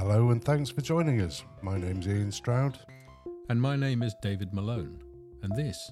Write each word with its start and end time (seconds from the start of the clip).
Hello 0.00 0.30
and 0.30 0.42
thanks 0.42 0.70
for 0.70 0.80
joining 0.80 1.20
us. 1.20 1.44
My 1.60 1.76
name's 1.76 2.08
Ian 2.08 2.32
Stroud. 2.32 2.78
And 3.50 3.60
my 3.60 3.76
name 3.76 4.02
is 4.02 4.14
David 4.22 4.54
Malone, 4.54 4.98
and 5.42 5.54
this 5.54 5.90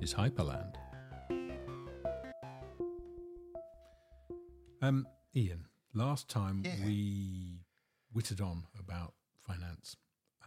is 0.00 0.12
Hyperland. 0.12 0.74
Um, 4.82 5.06
Ian, 5.36 5.66
last 5.94 6.28
time 6.28 6.64
Yeah. 6.64 6.84
we 6.84 7.60
wittered 8.12 8.40
on 8.40 8.66
about 8.76 9.14
finance, 9.46 9.94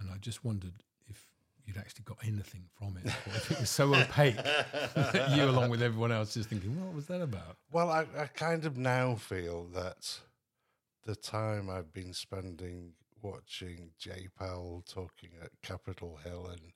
and 0.02 0.12
I 0.12 0.18
just 0.18 0.44
wondered 0.44 0.84
if 1.08 1.30
you'd 1.64 1.78
actually 1.78 2.04
got 2.04 2.18
anything 2.26 2.66
from 2.78 2.98
it, 2.98 3.06
or 3.06 3.36
if 3.36 3.52
it 3.52 3.60
was 3.62 3.70
so 3.70 3.96
opaque 3.96 4.36
that 4.36 5.32
you, 5.34 5.46
along 5.46 5.70
with 5.70 5.82
everyone 5.82 6.12
else, 6.12 6.36
is 6.36 6.46
thinking, 6.46 6.78
"What 6.86 6.94
was 6.94 7.08
that 7.08 7.22
about?" 7.22 7.56
Well, 7.72 7.90
I, 7.90 8.06
I 8.18 8.28
kind 8.28 8.66
of 8.66 8.78
now 8.78 9.16
feel 9.16 9.64
that 9.76 10.20
the 11.06 11.16
time 11.16 11.70
I've 11.70 11.94
been 11.94 12.12
spending 12.12 12.92
watching 13.22 13.92
J 13.98 14.28
Powell 14.38 14.84
talking 14.88 15.30
at 15.42 15.52
Capitol 15.62 16.20
Hill 16.24 16.48
and 16.48 16.74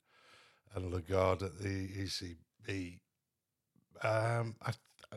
and 0.74 0.90
Lagarde 0.90 1.42
at 1.42 1.58
the 1.58 1.88
ECB, 1.88 2.98
um, 4.02 4.56
I, 4.62 4.72
I 5.12 5.16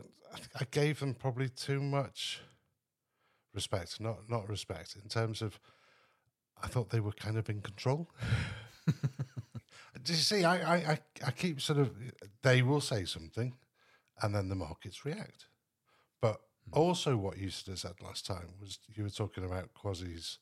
I 0.59 0.65
gave 0.69 0.99
them 0.99 1.13
probably 1.13 1.49
too 1.49 1.81
much 1.81 2.41
respect. 3.53 3.99
Not 3.99 4.29
not 4.29 4.49
respect 4.49 4.95
in 5.01 5.09
terms 5.09 5.41
of 5.41 5.59
I 6.61 6.67
thought 6.67 6.89
they 6.89 6.99
were 6.99 7.11
kind 7.11 7.37
of 7.37 7.49
in 7.49 7.61
control. 7.61 8.09
Do 10.03 10.13
you 10.13 10.19
see? 10.19 10.43
I, 10.43 10.55
I, 10.55 10.75
I, 10.75 10.99
I 11.27 11.31
keep 11.31 11.61
sort 11.61 11.79
of 11.79 11.91
they 12.43 12.61
will 12.61 12.81
say 12.81 13.05
something, 13.05 13.53
and 14.21 14.35
then 14.35 14.49
the 14.49 14.55
markets 14.55 15.05
react. 15.05 15.47
But 16.21 16.41
also, 16.71 17.17
what 17.17 17.37
you 17.37 17.49
said 17.49 17.93
last 18.01 18.25
time 18.25 18.53
was 18.59 18.79
you 18.93 19.03
were 19.03 19.09
talking 19.09 19.45
about 19.45 19.69
Kwasi's 19.73 20.39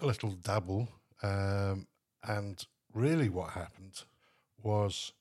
little 0.00 0.30
dabble, 0.30 0.88
um, 1.22 1.86
and 2.22 2.64
really 2.92 3.28
what 3.28 3.50
happened 3.50 4.04
was, 4.62 5.12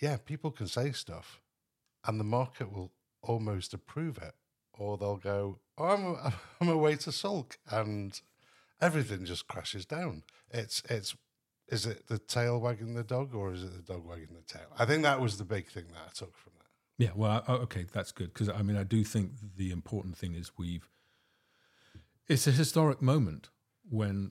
yeah, 0.00 0.16
people 0.16 0.50
can 0.50 0.66
say 0.66 0.92
stuff, 0.92 1.40
and 2.06 2.18
the 2.18 2.24
market 2.24 2.72
will 2.72 2.92
almost 3.22 3.74
approve 3.74 4.18
it, 4.18 4.34
or 4.72 4.96
they'll 4.96 5.16
go, 5.16 5.58
oh, 5.78 5.84
I'm 5.84 6.04
a, 6.04 6.34
I'm 6.60 6.68
away 6.68 6.96
to 6.96 7.12
sulk, 7.12 7.58
and 7.70 8.20
everything 8.80 9.24
just 9.24 9.48
crashes 9.48 9.86
down. 9.86 10.22
It's 10.50 10.82
it's 10.88 11.16
is 11.68 11.86
it 11.86 12.06
the 12.08 12.18
tail 12.18 12.60
wagging 12.60 12.94
the 12.94 13.04
dog, 13.04 13.34
or 13.34 13.52
is 13.52 13.62
it 13.62 13.72
the 13.72 13.92
dog 13.92 14.04
wagging 14.04 14.34
the 14.34 14.42
tail? 14.42 14.68
I 14.78 14.84
think 14.84 15.02
that 15.02 15.20
was 15.20 15.38
the 15.38 15.44
big 15.44 15.68
thing 15.68 15.86
that 15.92 16.02
I 16.06 16.12
took 16.12 16.36
from 16.36 16.52
that. 16.58 17.04
Yeah, 17.04 17.10
well, 17.14 17.42
okay, 17.48 17.86
that's 17.92 18.12
good 18.12 18.32
because 18.32 18.48
I 18.48 18.62
mean, 18.62 18.76
I 18.76 18.84
do 18.84 19.02
think 19.04 19.32
the 19.56 19.70
important 19.70 20.16
thing 20.16 20.34
is 20.34 20.52
we've. 20.56 20.88
It's 22.26 22.46
a 22.46 22.52
historic 22.52 23.02
moment 23.02 23.50
when 23.90 24.30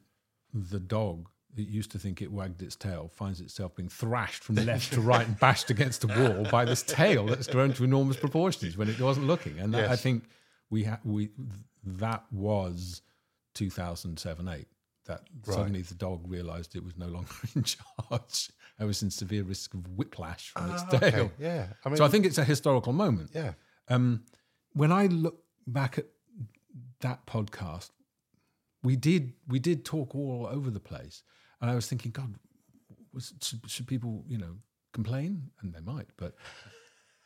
the 0.53 0.79
dog 0.79 1.29
that 1.55 1.67
used 1.67 1.91
to 1.91 1.99
think 1.99 2.21
it 2.21 2.31
wagged 2.31 2.61
its 2.61 2.75
tail 2.75 3.07
finds 3.13 3.39
itself 3.39 3.75
being 3.75 3.89
thrashed 3.89 4.43
from 4.43 4.55
left 4.55 4.91
to 4.93 5.01
right 5.01 5.27
and 5.27 5.39
bashed 5.39 5.69
against 5.69 6.03
a 6.03 6.07
wall 6.07 6.47
by 6.51 6.65
this 6.65 6.81
tail 6.83 7.25
that's 7.27 7.47
grown 7.47 7.71
to 7.73 7.83
enormous 7.83 8.17
proportions 8.17 8.75
when 8.75 8.89
it 8.89 8.99
wasn't 8.99 9.27
looking, 9.27 9.59
and 9.59 9.73
that, 9.73 9.89
I 9.89 9.95
think 9.95 10.23
we 10.71 10.83
ha- 10.85 10.99
we 11.03 11.29
that 11.85 12.23
was 12.31 13.01
two 13.53 13.69
thousand 13.69 14.17
seven 14.19 14.47
eight. 14.47 14.67
That 15.05 15.21
Right. 15.45 15.55
suddenly 15.55 15.81
the 15.81 15.95
dog 15.95 16.23
realised 16.27 16.75
it 16.75 16.83
was 16.83 16.97
no 16.97 17.07
longer 17.07 17.29
in 17.55 17.63
charge. 17.63 18.49
I 18.79 18.85
was 18.85 19.03
in 19.03 19.11
severe 19.11 19.43
risk 19.43 19.73
of 19.75 19.85
whiplash 19.97 20.49
from 20.49 20.71
its 20.71 20.81
Ah, 20.83 20.95
okay, 20.95 21.11
tail. 21.11 21.31
Yeah, 21.37 21.67
I 21.85 21.89
mean, 21.89 21.97
So 21.97 22.05
I 22.05 22.07
think 22.07 22.25
it's 22.25 22.37
a 22.39 22.43
historical 22.45 22.93
moment. 22.93 23.31
yeah, 23.35 23.53
Um, 23.89 24.23
when 24.71 24.91
I 24.91 25.05
look 25.07 25.43
back 25.67 25.97
at 25.99 26.05
that 27.01 27.25
podcast, 27.27 27.89
we 28.83 28.95
did 28.95 29.33
we 29.47 29.59
did 29.59 29.85
talk 29.85 30.13
all 30.13 30.47
over 30.51 30.69
the 30.69 30.79
place, 30.79 31.23
and 31.61 31.71
I 31.71 31.75
was 31.75 31.87
thinking, 31.87 32.11
God, 32.11 32.35
was, 33.13 33.33
should, 33.41 33.69
should 33.69 33.87
people 33.87 34.25
you 34.27 34.37
know 34.37 34.57
complain? 34.91 35.49
And 35.61 35.73
they 35.73 35.79
might, 35.79 36.07
but 36.17 36.35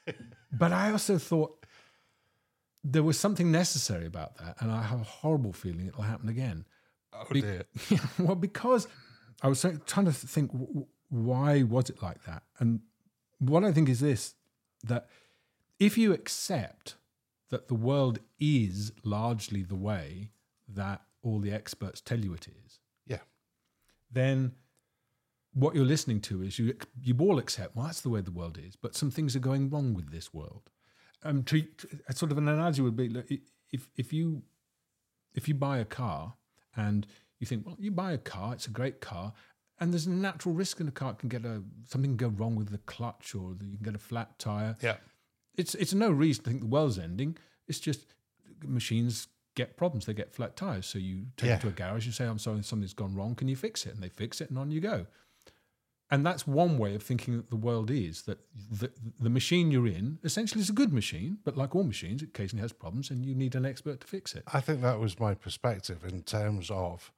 but 0.51 0.71
I 0.71 0.91
also 0.91 1.17
thought 1.17 1.65
there 2.83 3.03
was 3.03 3.19
something 3.19 3.51
necessary 3.51 4.05
about 4.05 4.37
that, 4.37 4.55
and 4.59 4.71
I 4.71 4.83
have 4.83 5.01
a 5.01 5.05
horrible 5.05 5.53
feeling 5.53 5.87
it'll 5.87 6.03
happen 6.03 6.29
again. 6.29 6.65
oh 7.13 7.25
Be- 7.31 7.41
dear, 7.41 7.63
well, 8.19 8.35
because 8.35 8.87
I 9.41 9.47
was 9.47 9.65
trying 9.85 10.05
to 10.05 10.11
think 10.11 10.51
why 11.09 11.63
was 11.63 11.89
it 11.89 12.01
like 12.01 12.23
that, 12.25 12.43
and 12.59 12.81
what 13.39 13.63
I 13.63 13.71
think 13.71 13.89
is 13.89 13.99
this: 13.99 14.35
that 14.83 15.07
if 15.79 15.97
you 15.97 16.13
accept 16.13 16.95
that 17.49 17.67
the 17.67 17.75
world 17.75 18.19
is 18.39 18.91
largely 19.03 19.63
the 19.63 19.75
way 19.75 20.31
that 20.67 21.01
all 21.23 21.39
the 21.39 21.51
experts 21.51 22.01
tell 22.01 22.19
you 22.19 22.33
it 22.33 22.47
is, 22.65 22.79
yeah, 23.05 23.19
then 24.11 24.53
what 25.53 25.73
you're 25.75 25.85
listening 25.85 26.21
to 26.21 26.43
is 26.43 26.59
you 26.59 26.75
you 27.01 27.15
all 27.19 27.39
accept 27.39 27.75
well 27.75 27.85
that's 27.85 28.01
the 28.01 28.09
way 28.09 28.21
the 28.21 28.31
world 28.31 28.57
is, 28.57 28.75
but 28.75 28.95
some 28.95 29.09
things 29.11 29.35
are 29.35 29.39
going 29.39 29.69
wrong 29.69 29.93
with 29.93 30.11
this 30.11 30.33
world. 30.33 30.69
Um, 31.23 31.43
treat 31.43 31.83
a 32.07 32.13
sort 32.13 32.31
of 32.31 32.37
an 32.37 32.47
analogy 32.47 32.81
would 32.83 32.95
be 32.95 33.09
look, 33.09 33.25
i- 33.31 33.41
if 33.71 33.89
if 33.97 34.13
you 34.13 34.43
if 35.33 35.47
you 35.47 35.55
buy 35.55 35.79
a 35.79 35.85
car 35.85 36.35
and 36.75 37.07
you 37.39 37.47
think 37.47 37.65
well 37.65 37.75
you 37.79 37.91
buy 37.91 38.11
a 38.13 38.17
car 38.17 38.53
it's 38.53 38.67
a 38.67 38.71
great 38.71 39.01
car 39.01 39.33
and 39.79 39.91
there's 39.91 40.05
a 40.07 40.11
natural 40.11 40.53
risk 40.55 40.79
in 40.79 40.87
a 40.87 40.91
car 40.91 41.11
it 41.11 41.19
can 41.19 41.29
get 41.29 41.43
a 41.43 41.63
something 41.85 42.11
can 42.15 42.29
go 42.29 42.35
wrong 42.37 42.55
with 42.55 42.69
the 42.69 42.77
clutch 42.79 43.33
or 43.35 43.55
you 43.61 43.77
can 43.77 43.83
get 43.83 43.95
a 43.95 43.99
flat 43.99 44.37
tire 44.39 44.77
yeah, 44.81 44.97
it's 45.55 45.73
it's 45.75 45.93
no 45.93 46.11
reason 46.11 46.43
to 46.43 46.49
think 46.51 46.61
the 46.61 46.67
world's 46.67 46.99
ending. 46.99 47.35
It's 47.67 47.79
just 47.79 48.13
machines 48.63 49.27
get 49.61 49.75
problems. 49.75 50.05
They 50.05 50.13
get 50.13 50.31
flat 50.33 50.55
tires. 50.55 50.85
So 50.85 50.97
you 50.99 51.15
take 51.35 51.49
Yeah. 51.49 51.55
it 51.57 51.61
to 51.61 51.67
a 51.67 51.71
garage. 51.81 52.05
You 52.05 52.13
say, 52.13 52.25
"I'm 52.25 52.39
sorry, 52.39 52.63
something's 52.63 52.93
gone 52.93 53.13
wrong. 53.15 53.35
Can 53.35 53.47
you 53.49 53.55
fix 53.57 53.85
it?" 53.87 53.93
And 53.93 54.01
they 54.03 54.09
fix 54.23 54.39
it, 54.41 54.49
and 54.49 54.57
on 54.57 54.71
you 54.71 54.79
go. 54.79 55.07
And 56.09 56.25
that's 56.25 56.47
one 56.47 56.77
way 56.77 56.95
of 56.95 57.03
thinking 57.03 57.35
that 57.35 57.49
the 57.49 57.57
world 57.57 57.91
is 57.91 58.21
that 58.23 58.39
the, 58.81 58.89
the 59.19 59.29
machine 59.29 59.71
you're 59.71 59.87
in 59.99 60.19
essentially 60.23 60.61
is 60.61 60.69
a 60.69 60.73
good 60.81 60.93
machine, 60.93 61.39
but 61.43 61.57
like 61.57 61.75
all 61.75 61.83
machines, 61.83 62.21
it 62.23 62.29
occasionally 62.29 62.61
has 62.61 62.71
problems, 62.71 63.09
and 63.11 63.25
you 63.25 63.35
need 63.35 63.55
an 63.55 63.65
expert 63.65 63.99
to 64.01 64.07
fix 64.07 64.33
it. 64.33 64.43
I 64.53 64.61
think 64.61 64.81
that 64.81 64.99
was 64.99 65.19
my 65.19 65.33
perspective 65.33 66.05
in 66.05 66.23
terms 66.23 66.71
of 66.71 67.11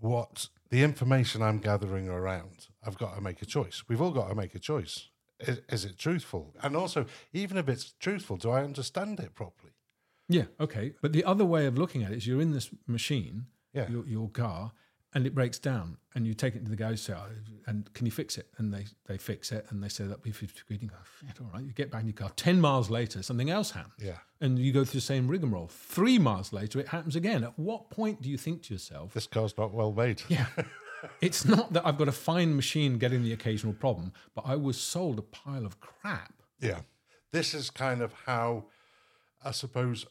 what 0.00 0.48
the 0.70 0.82
information 0.82 1.42
I'm 1.42 1.58
gathering 1.58 2.08
around. 2.08 2.68
I've 2.86 2.96
got 2.98 3.14
to 3.16 3.20
make 3.20 3.42
a 3.42 3.46
choice. 3.46 3.84
We've 3.88 4.00
all 4.00 4.12
got 4.12 4.28
to 4.28 4.34
make 4.34 4.54
a 4.54 4.58
choice. 4.58 5.08
Is, 5.40 5.60
is 5.68 5.84
it 5.84 5.98
truthful? 5.98 6.54
And 6.62 6.74
also, 6.74 7.04
even 7.34 7.58
if 7.58 7.68
it's 7.68 7.92
truthful, 8.00 8.36
do 8.38 8.50
I 8.50 8.64
understand 8.64 9.20
it 9.20 9.34
properly? 9.34 9.72
Yeah, 10.28 10.44
okay. 10.60 10.92
But 11.02 11.12
the 11.12 11.24
other 11.24 11.44
way 11.44 11.66
of 11.66 11.78
looking 11.78 12.02
at 12.02 12.12
it 12.12 12.16
is 12.18 12.26
you're 12.26 12.40
in 12.40 12.52
this 12.52 12.70
machine, 12.86 13.46
Yeah. 13.72 13.88
your, 13.88 14.06
your 14.06 14.28
car, 14.30 14.72
and 15.14 15.26
it 15.26 15.34
breaks 15.34 15.58
down, 15.58 15.96
and 16.14 16.26
you 16.26 16.34
take 16.34 16.54
it 16.56 16.64
to 16.64 16.70
the 16.70 16.76
garage, 16.76 17.00
say, 17.00 17.14
oh, 17.16 17.28
and 17.66 17.90
can 17.94 18.04
you 18.04 18.12
fix 18.12 18.36
it? 18.36 18.48
And 18.58 18.74
they, 18.74 18.84
they 19.06 19.16
fix 19.16 19.50
it, 19.50 19.64
and 19.70 19.82
they 19.82 19.88
say 19.88 20.04
that'll 20.04 20.20
be 20.22 20.30
50 20.32 20.60
quid. 20.66 20.82
You 20.82 20.88
go, 20.88 20.96
shit, 21.20 21.40
all 21.40 21.48
right. 21.54 21.64
You 21.64 21.72
get 21.72 21.90
back 21.90 22.02
in 22.02 22.08
your 22.08 22.14
car. 22.14 22.30
10 22.36 22.60
miles 22.60 22.90
later, 22.90 23.22
something 23.22 23.48
else 23.48 23.70
happens. 23.70 23.94
Yeah. 23.98 24.18
And 24.42 24.58
you 24.58 24.72
go 24.72 24.84
through 24.84 24.98
the 25.00 25.06
same 25.06 25.26
rigmarole. 25.28 25.68
Three 25.68 26.18
miles 26.18 26.52
later, 26.52 26.80
it 26.80 26.88
happens 26.88 27.16
again. 27.16 27.44
At 27.44 27.58
what 27.58 27.88
point 27.88 28.20
do 28.20 28.28
you 28.28 28.36
think 28.36 28.62
to 28.64 28.74
yourself, 28.74 29.14
This 29.14 29.26
car's 29.26 29.56
not 29.56 29.72
well 29.72 29.92
made. 29.92 30.22
yeah, 30.28 30.46
it's 31.22 31.44
not 31.46 31.72
that 31.72 31.86
I've 31.86 31.96
got 31.98 32.08
a 32.08 32.12
fine 32.12 32.54
machine 32.54 32.98
getting 32.98 33.22
the 33.22 33.32
occasional 33.32 33.72
problem, 33.72 34.12
but 34.34 34.44
I 34.46 34.56
was 34.56 34.78
sold 34.78 35.18
a 35.18 35.22
pile 35.22 35.64
of 35.64 35.80
crap. 35.80 36.34
Yeah. 36.60 36.80
This 37.32 37.54
is 37.54 37.70
kind 37.70 38.02
of 38.02 38.12
how 38.26 38.64
I 39.42 39.52
suppose 39.52 40.04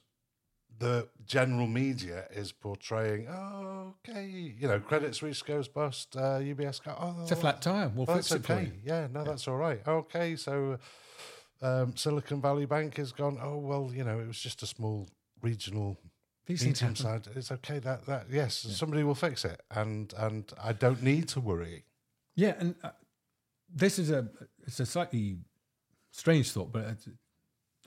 the 0.80 1.08
general 1.25 1.68
media 1.68 2.25
is 2.31 2.52
portraying, 2.52 3.28
oh, 3.28 3.94
okay, 4.08 4.28
you 4.28 4.68
know, 4.68 4.80
Credit 4.80 5.16
Suisse 5.16 5.41
goes 5.41 5.68
bust, 5.68 6.16
uh, 6.16 6.40
UBS 6.40 6.84
go, 6.84 6.96
oh, 7.00 7.22
It's 7.24 7.31
a 7.31 7.36
flat 7.36 7.62
tire. 7.62 7.91
We'll 7.94 8.06
fix 8.06 8.31
it 8.31 8.50
okay. 8.50 8.72
Yeah, 8.84 9.08
no, 9.12 9.24
that's 9.24 9.47
all 9.47 9.58
right. 9.58 9.81
Okay, 9.88 10.35
so 10.35 10.78
um, 11.62 11.96
Silicon 11.96 12.41
Valley 12.41 12.66
Bank 12.66 12.97
has 12.97 13.12
gone, 13.12 13.38
oh, 13.41 13.58
well, 13.58 13.91
you 13.94 14.03
know, 14.03 14.19
it 14.19 14.28
was 14.28 14.40
just 14.40 14.64
a 14.64 14.68
small 14.68 15.08
regional 15.41 15.97
medium 16.47 16.96
side. 16.96 17.28
It's 17.35 17.52
okay. 17.52 17.79
That, 17.79 18.05
that, 18.05 18.28
yes, 18.29 18.55
somebody 18.55 19.03
will 19.03 19.16
fix 19.16 19.46
it. 19.46 19.61
And, 19.72 20.14
and 20.17 20.52
I 20.61 20.73
don't 20.73 21.02
need 21.02 21.28
to 21.29 21.40
worry. 21.40 21.85
Yeah, 22.35 22.55
and 22.59 22.76
uh, 22.84 22.90
this 23.73 23.97
is 23.97 24.11
a 24.11 24.28
it's 24.67 24.79
a 24.79 24.85
slightly 24.85 25.38
strange 26.11 26.52
thought, 26.52 26.72
but 26.72 26.84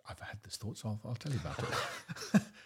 I've 0.09 0.21
had 0.21 0.43
this 0.43 0.57
thought, 0.57 0.79
so 0.79 0.89
I'll, 0.89 1.11
I'll 1.11 1.17
tell 1.17 1.33
you 1.33 1.39
about 1.39 1.59
it. 1.59 2.43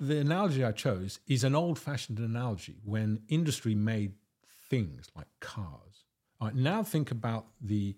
the 0.00 0.18
analogy 0.18 0.64
I 0.64 0.72
chose 0.72 1.18
is 1.26 1.44
an 1.44 1.54
old-fashioned 1.54 2.18
analogy 2.18 2.76
when 2.84 3.22
industry 3.28 3.74
made 3.74 4.12
things 4.70 5.08
like 5.16 5.26
cars. 5.40 6.04
Right, 6.40 6.54
now 6.54 6.82
think 6.82 7.10
about 7.10 7.46
the 7.60 7.96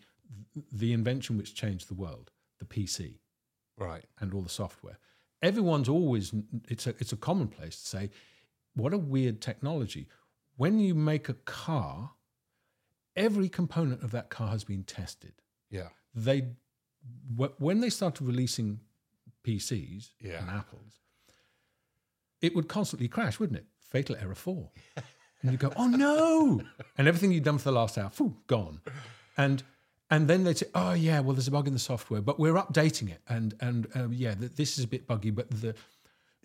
the 0.72 0.92
invention 0.92 1.36
which 1.36 1.54
changed 1.54 1.88
the 1.88 1.94
world, 1.94 2.30
the 2.58 2.64
PC 2.64 3.18
Right. 3.76 4.04
and 4.20 4.32
all 4.32 4.42
the 4.42 4.48
software. 4.48 4.98
Everyone's 5.42 5.88
always 5.88 6.32
it's 6.68 6.86
a 6.86 6.90
it's 6.98 7.12
a 7.12 7.16
commonplace 7.16 7.80
to 7.82 7.86
say, 7.88 8.10
what 8.74 8.92
a 8.94 8.98
weird 8.98 9.40
technology. 9.40 10.08
When 10.56 10.78
you 10.78 10.94
make 10.94 11.28
a 11.28 11.34
car, 11.34 12.12
every 13.16 13.48
component 13.48 14.02
of 14.02 14.10
that 14.12 14.30
car 14.30 14.48
has 14.48 14.64
been 14.64 14.84
tested. 14.84 15.34
Yeah. 15.70 15.88
They 16.14 16.48
when 17.36 17.80
they 17.80 17.90
started 17.90 18.24
releasing 18.26 18.80
PCs 19.44 20.10
Yeah. 20.20 20.40
and 20.42 20.50
Apples, 20.50 21.00
it 22.40 22.54
would 22.54 22.68
constantly 22.68 23.08
crash, 23.08 23.38
wouldn't 23.40 23.58
it? 23.58 23.66
fatal 23.90 24.14
error 24.20 24.36
four. 24.36 24.70
and 25.42 25.50
you 25.50 25.58
go, 25.58 25.72
oh 25.76 25.88
no. 25.88 26.60
And 26.96 27.08
everything 27.08 27.32
you've 27.32 27.42
done 27.42 27.58
for 27.58 27.64
the 27.64 27.72
last 27.72 27.98
hour, 27.98 28.08
phew, 28.10 28.36
gone. 28.46 28.80
And 29.36 29.62
and 30.12 30.28
then 30.28 30.44
they'd 30.44 30.58
say, 30.58 30.66
oh 30.74 30.92
yeah, 30.92 31.18
well 31.20 31.34
there's 31.34 31.48
a 31.48 31.50
bug 31.50 31.66
in 31.66 31.72
the 31.72 31.78
software, 31.80 32.20
but 32.20 32.38
we're 32.38 32.54
updating 32.54 33.10
it. 33.10 33.20
And 33.28 33.54
and 33.60 33.86
uh, 33.96 34.08
yeah, 34.10 34.34
th- 34.34 34.52
this 34.54 34.78
is 34.78 34.84
a 34.84 34.88
bit 34.88 35.06
buggy, 35.08 35.30
but 35.30 35.50
the 35.50 35.74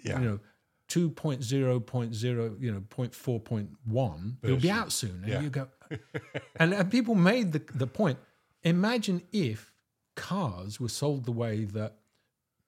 Yeah. 0.03 0.19
you 0.19 0.25
know 0.25 0.39
2.0.0 0.87 2.61
you 2.61 2.71
know 2.71 2.81
0.4.1 2.95 4.33
it'll 4.43 4.57
be 4.57 4.69
out 4.71 4.91
soon 4.91 5.21
and 5.23 5.27
Yeah. 5.27 5.41
you 5.41 5.49
go 5.49 5.67
and, 6.57 6.73
and 6.73 6.91
people 6.91 7.15
made 7.15 7.51
the, 7.53 7.61
the 7.73 7.87
point 7.87 8.19
imagine 8.63 9.21
if 9.31 9.71
cars 10.15 10.79
were 10.79 10.89
sold 10.89 11.25
the 11.25 11.31
way 11.31 11.65
that 11.65 11.95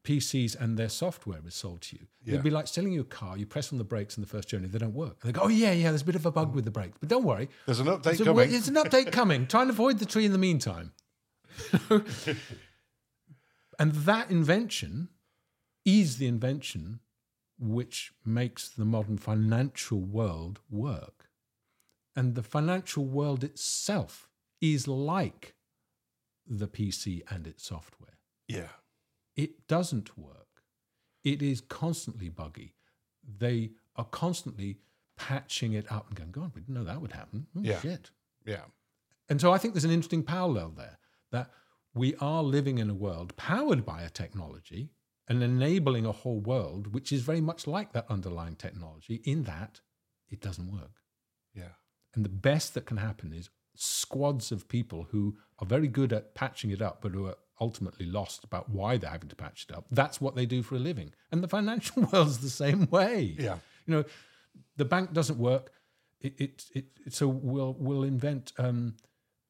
PCs 0.08 0.56
and 0.62 0.78
their 0.78 0.90
software 0.90 1.40
is 1.46 1.54
sold 1.56 1.82
to 1.82 1.98
you. 1.98 2.08
Yeah. 2.24 2.34
It'd 2.34 2.44
be 2.44 2.50
like 2.50 2.68
selling 2.68 2.94
you 2.94 3.02
a 3.02 3.12
car. 3.20 3.38
You 3.38 3.46
press 3.46 3.72
on 3.74 3.78
the 3.78 3.84
brakes 3.84 4.18
in 4.18 4.22
the 4.22 4.28
first 4.36 4.48
journey, 4.48 4.68
they 4.68 4.80
don't 4.80 4.94
work. 4.94 5.18
And 5.22 5.28
they 5.30 5.34
go, 5.38 5.46
"Oh 5.48 5.48
yeah, 5.50 5.74
yeah, 5.74 5.90
there's 5.92 6.02
a 6.02 6.06
bit 6.06 6.16
of 6.16 6.26
a 6.26 6.32
bug 6.32 6.56
with 6.56 6.66
the 6.66 6.72
brakes, 6.72 6.98
but 7.00 7.10
don't 7.10 7.24
worry, 7.26 7.50
There's 7.66 7.80
an 7.80 7.88
update 7.88 8.04
there's, 8.04 8.22
a, 8.22 8.26
coming. 8.26 8.52
there's 8.52 8.68
an 8.70 8.76
update 8.76 9.12
coming. 9.12 9.48
Try 9.48 9.62
and 9.64 9.70
avoid 9.70 10.00
the 10.00 10.06
tree 10.06 10.26
in 10.26 10.32
the 10.32 10.38
meantime." 10.50 10.94
and 13.80 13.92
that 14.10 14.30
invention 14.32 15.10
is 15.86 16.18
the 16.18 16.28
invention 16.28 17.00
which 17.60 18.12
makes 18.26 18.70
the 18.70 18.86
modern 18.86 19.18
financial 19.18 20.00
world 20.00 20.60
work. 20.70 21.30
And 22.16 22.36
the 22.36 22.44
financial 22.44 23.06
world 23.06 23.44
itself 23.44 24.30
is 24.62 24.88
like 24.88 25.56
the 26.48 26.68
PC 26.68 27.22
and 27.30 27.46
its 27.48 27.66
software. 27.68 28.18
yeah. 28.48 28.70
It 29.38 29.68
doesn't 29.68 30.18
work. 30.18 30.64
It 31.24 31.42
is 31.42 31.62
constantly 31.62 32.28
buggy. 32.30 32.74
They 33.40 33.72
are 33.96 34.06
constantly 34.06 34.80
patching 35.16 35.74
it 35.74 35.92
up 35.92 36.08
and 36.08 36.18
going, 36.18 36.32
God, 36.32 36.52
we 36.54 36.62
didn't 36.62 36.76
know 36.76 36.84
that 36.84 37.02
would 37.02 37.12
happen. 37.14 37.48
Oh, 37.56 37.62
Yeah. 37.62 37.80
Shit. 37.80 38.12
Yeah. 38.46 38.66
And 39.30 39.40
so 39.40 39.52
I 39.52 39.58
think 39.58 39.74
there's 39.74 39.84
an 39.84 39.92
interesting 39.92 40.24
parallel 40.24 40.72
there 40.76 40.98
that 41.32 41.52
we 41.94 42.16
are 42.16 42.44
living 42.44 42.78
in 42.78 42.90
a 42.90 42.94
world 42.94 43.36
powered 43.36 43.86
by 43.86 44.02
a 44.02 44.10
technology 44.10 44.90
and 45.28 45.44
enabling 45.44 46.06
a 46.06 46.12
whole 46.12 46.40
world 46.40 46.94
which 46.94 47.12
is 47.12 47.22
very 47.22 47.42
much 47.42 47.68
like 47.68 47.92
that 47.94 48.06
underlying 48.10 48.56
technology 48.56 49.22
in 49.26 49.44
that 49.44 49.82
it 50.30 50.40
doesn't 50.42 50.72
work. 50.72 51.02
Yeah. 51.54 51.76
And 52.16 52.24
the 52.24 52.30
best 52.30 52.74
that 52.74 52.86
can 52.86 52.98
happen 52.98 53.34
is 53.34 53.50
squads 53.76 54.52
of 54.52 54.68
people 54.70 55.08
who 55.12 55.38
are 55.60 55.68
very 55.68 55.88
good 55.88 56.14
at 56.14 56.34
patching 56.34 56.72
it 56.72 56.82
up, 56.82 57.02
but 57.02 57.12
who 57.12 57.28
are 57.28 57.38
ultimately 57.60 58.06
lost 58.06 58.44
about 58.44 58.70
why 58.70 58.98
they're 58.98 59.10
having 59.10 59.30
to 59.30 59.36
patch 59.36 59.66
it 59.70 59.76
up. 59.76 59.86
That's 59.92 60.20
what 60.22 60.36
they 60.36 60.46
do 60.46 60.62
for 60.64 60.76
a 60.76 60.80
living. 60.80 61.14
And 61.32 61.44
the 61.44 61.48
financial 61.48 62.04
world's 62.14 62.40
the 62.40 62.50
same 62.50 62.88
way. 62.90 63.36
Yeah. 63.40 63.58
You 63.86 63.94
know, 63.96 64.04
the 64.76 64.86
bank 64.86 65.14
doesn't 65.14 65.40
work. 65.40 65.72
It, 66.22 66.34
it, 66.40 66.66
it, 66.74 66.86
it- 67.06 67.14
so 67.14 67.28
we'll 67.28 67.76
we'll 67.80 68.04
invent 68.04 68.52
um, 68.58 68.96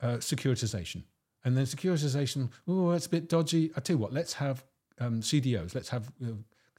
uh, 0.01 0.17
securitization, 0.17 1.03
and 1.43 1.55
then 1.57 1.65
securitization. 1.65 2.49
Oh, 2.67 2.91
it's 2.91 3.05
a 3.07 3.09
bit 3.09 3.29
dodgy. 3.29 3.71
I 3.75 3.79
tell 3.79 3.95
you 3.95 4.01
what, 4.01 4.13
let's 4.13 4.33
have 4.33 4.63
um, 4.99 5.21
CDOs. 5.21 5.73
Let's 5.73 5.89
have 5.89 6.11
uh, 6.23 6.27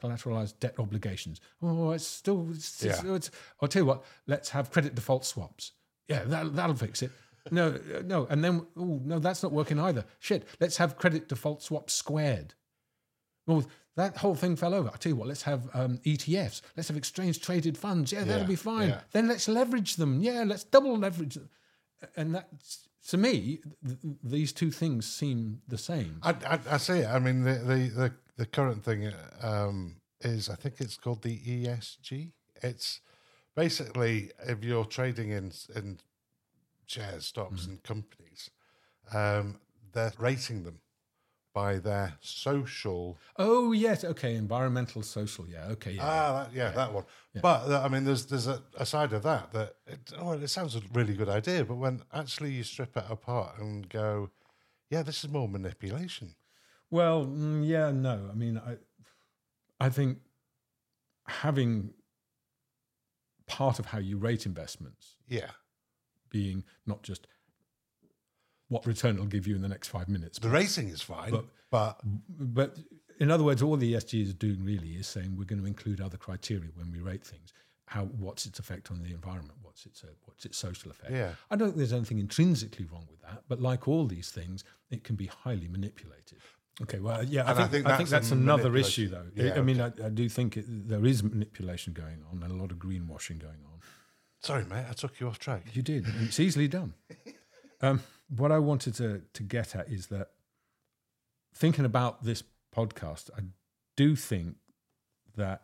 collateralized 0.00 0.60
debt 0.60 0.74
obligations. 0.78 1.40
Oh, 1.62 1.90
it's 1.92 2.06
still. 2.06 2.48
It's, 2.50 2.84
it's- 2.84 3.02
Yeah. 3.02 3.14
it's- 3.16 3.30
I'll 3.60 3.68
tell 3.68 3.82
you 3.82 3.86
what. 3.86 4.04
Let's 4.26 4.50
have 4.50 4.70
credit 4.70 4.94
default 4.94 5.24
swaps. 5.24 5.72
Yeah, 6.06 6.24
that, 6.24 6.54
that'll 6.54 6.76
fix 6.76 7.02
it. 7.02 7.10
No, 7.50 7.68
uh, 7.68 8.02
no, 8.04 8.26
and 8.30 8.44
then 8.44 8.66
oh 8.76 9.00
no, 9.04 9.18
that's 9.18 9.42
not 9.42 9.52
working 9.52 9.78
either. 9.78 10.04
Shit, 10.18 10.46
let's 10.60 10.76
have 10.76 10.96
credit 10.96 11.28
default 11.28 11.62
swaps 11.62 11.94
squared. 11.94 12.54
Well, 13.46 13.64
that 13.96 14.16
whole 14.18 14.34
thing 14.34 14.54
fell 14.56 14.74
over. 14.74 14.90
I 14.92 14.96
tell 14.96 15.10
you 15.10 15.16
what, 15.16 15.26
let's 15.28 15.42
have 15.42 15.68
um, 15.74 15.98
ETFs. 15.98 16.60
Let's 16.76 16.88
have 16.88 16.96
exchange 16.96 17.40
traded 17.40 17.76
funds. 17.76 18.12
Yeah, 18.12 18.24
that'll 18.24 18.46
be 18.46 18.54
fine. 18.56 18.90
yeah. 18.90 19.00
Then 19.12 19.26
let's 19.26 19.48
leverage 19.48 19.96
them. 19.96 20.22
Yeah, 20.22 20.44
let's 20.46 20.64
double 20.64 20.96
leverage 20.96 21.34
them. 21.34 21.48
And 22.16 22.34
that, 22.36 22.48
to 23.08 23.16
me, 23.16 23.58
th- 23.84 23.98
these 24.22 24.52
two 24.52 24.70
things 24.70 25.04
seem 25.06 25.62
the 25.66 25.78
same. 25.78 26.20
I, 26.22 26.30
I, 26.46 26.58
I 26.70 26.76
see 26.76 26.98
it. 26.98 27.06
I 27.08 27.18
mean, 27.18 27.42
the 27.42 27.54
the 27.54 27.88
the, 27.88 28.12
the 28.36 28.46
current 28.46 28.84
thing 28.84 29.10
um, 29.42 29.96
is 30.20 30.48
I 30.48 30.54
think 30.54 30.80
it's 30.80 30.96
called 30.96 31.22
the 31.22 31.38
ESG. 31.38 32.30
It's 32.62 33.00
basically 33.56 34.30
if 34.46 34.62
you're 34.62 34.84
trading 34.84 35.30
in 35.30 35.50
in 35.74 35.98
shares, 36.88 37.26
stocks, 37.26 37.66
and 37.66 37.82
companies, 37.82 38.50
um, 39.12 39.60
they're 39.92 40.12
rating 40.18 40.64
them 40.64 40.80
by 41.54 41.78
their 41.78 42.14
social. 42.20 43.18
Oh 43.36 43.72
yes, 43.72 44.04
okay, 44.04 44.34
environmental, 44.34 45.02
social. 45.02 45.46
Yeah, 45.48 45.66
okay, 45.68 45.92
yeah. 45.92 46.04
Ah, 46.04 46.32
that, 46.44 46.54
yeah, 46.54 46.70
that 46.70 46.92
one. 46.92 47.04
But 47.40 47.70
uh, 47.70 47.82
I 47.84 47.88
mean, 47.88 48.04
there's 48.04 48.26
there's 48.26 48.46
a, 48.46 48.62
a 48.76 48.86
side 48.86 49.12
of 49.12 49.22
that 49.22 49.52
that 49.52 49.74
it, 49.86 50.12
oh, 50.18 50.32
it 50.32 50.48
sounds 50.48 50.76
a 50.76 50.80
really 50.92 51.14
good 51.14 51.28
idea, 51.28 51.64
but 51.64 51.76
when 51.76 52.02
actually 52.12 52.52
you 52.52 52.62
strip 52.64 52.96
it 52.96 53.04
apart 53.08 53.58
and 53.58 53.88
go, 53.88 54.30
yeah, 54.90 55.02
this 55.02 55.24
is 55.24 55.30
more 55.30 55.48
manipulation. 55.48 56.34
Well, 56.90 57.26
mm, 57.26 57.66
yeah, 57.66 57.90
no. 57.90 58.28
I 58.30 58.34
mean, 58.34 58.58
I, 58.58 58.76
I 59.84 59.90
think 59.90 60.18
having 61.26 61.92
part 63.46 63.78
of 63.78 63.86
how 63.86 63.98
you 63.98 64.18
rate 64.18 64.46
investments 64.46 65.16
Yeah, 65.26 65.50
being 66.30 66.64
not 66.86 67.02
just 67.02 67.26
what 68.68 68.84
return 68.86 69.14
it'll 69.14 69.26
give 69.26 69.46
you 69.46 69.56
in 69.56 69.62
the 69.62 69.68
next 69.68 69.88
five 69.88 70.08
minutes, 70.08 70.38
the 70.38 70.48
racing 70.48 70.88
is 70.88 71.00
fine, 71.00 71.30
But- 71.30 71.46
but 71.70 72.00
but 72.54 72.78
in 73.18 73.30
other 73.30 73.44
words, 73.44 73.62
all 73.62 73.76
the 73.76 73.92
ESG 73.94 74.22
is 74.22 74.34
doing 74.34 74.62
really 74.64 74.92
is 74.94 75.06
saying 75.06 75.36
we're 75.36 75.44
going 75.44 75.60
to 75.60 75.66
include 75.66 76.00
other 76.00 76.16
criteria 76.16 76.70
when 76.74 76.90
we 76.92 76.98
rate 77.00 77.24
things. 77.24 77.52
How 77.86 78.04
what's 78.04 78.46
its 78.46 78.58
effect 78.58 78.90
on 78.90 79.02
the 79.02 79.10
environment? 79.12 79.58
What's 79.62 79.86
its 79.86 80.04
uh, 80.04 80.08
what's 80.24 80.44
its 80.44 80.56
social 80.58 80.90
effect? 80.90 81.10
Yeah. 81.12 81.32
I 81.50 81.56
don't 81.56 81.68
think 81.68 81.78
there's 81.78 81.92
anything 81.92 82.18
intrinsically 82.18 82.84
wrong 82.86 83.06
with 83.10 83.20
that, 83.22 83.44
but 83.48 83.60
like 83.60 83.88
all 83.88 84.06
these 84.06 84.30
things, 84.30 84.62
it 84.90 85.04
can 85.04 85.16
be 85.16 85.26
highly 85.26 85.68
manipulated. 85.68 86.38
Okay, 86.80 87.00
well, 87.00 87.24
yeah, 87.24 87.44
I, 87.44 87.50
And 87.50 87.58
I 87.58 87.62
think, 87.62 87.72
think 87.72 87.86
I 87.86 87.96
think 87.96 88.08
that's 88.08 88.28
that's 88.28 88.30
another 88.40 88.76
issue, 88.76 89.08
though. 89.08 89.26
Yeah, 89.34 89.54
I 89.56 89.62
mean, 89.62 89.80
I, 89.80 89.90
I 90.04 90.10
do 90.10 90.28
think 90.28 90.56
it, 90.56 90.64
there 90.68 91.04
is 91.04 91.24
manipulation 91.24 91.92
going 91.92 92.22
on 92.30 92.40
and 92.42 92.52
a 92.52 92.54
lot 92.54 92.70
of 92.70 92.78
greenwashing 92.78 93.40
going 93.40 93.64
on. 93.72 93.80
Sorry, 94.40 94.64
mate, 94.64 94.84
I 94.88 94.92
took 94.92 95.20
you 95.20 95.28
off 95.28 95.38
track. 95.38 95.64
You 95.72 95.82
did, 95.82 96.06
it's 96.20 96.40
easily 96.40 96.68
done. 96.68 96.94
Um, 97.80 98.02
what 98.28 98.52
I 98.52 98.58
wanted 98.58 98.94
to 98.94 99.22
to 99.32 99.42
get 99.42 99.76
at 99.76 99.88
is 99.88 100.08
that 100.08 100.30
thinking 101.54 101.84
about 101.84 102.24
this 102.24 102.42
podcast, 102.74 103.30
I 103.36 103.42
do 103.96 104.16
think 104.16 104.56
that 105.36 105.62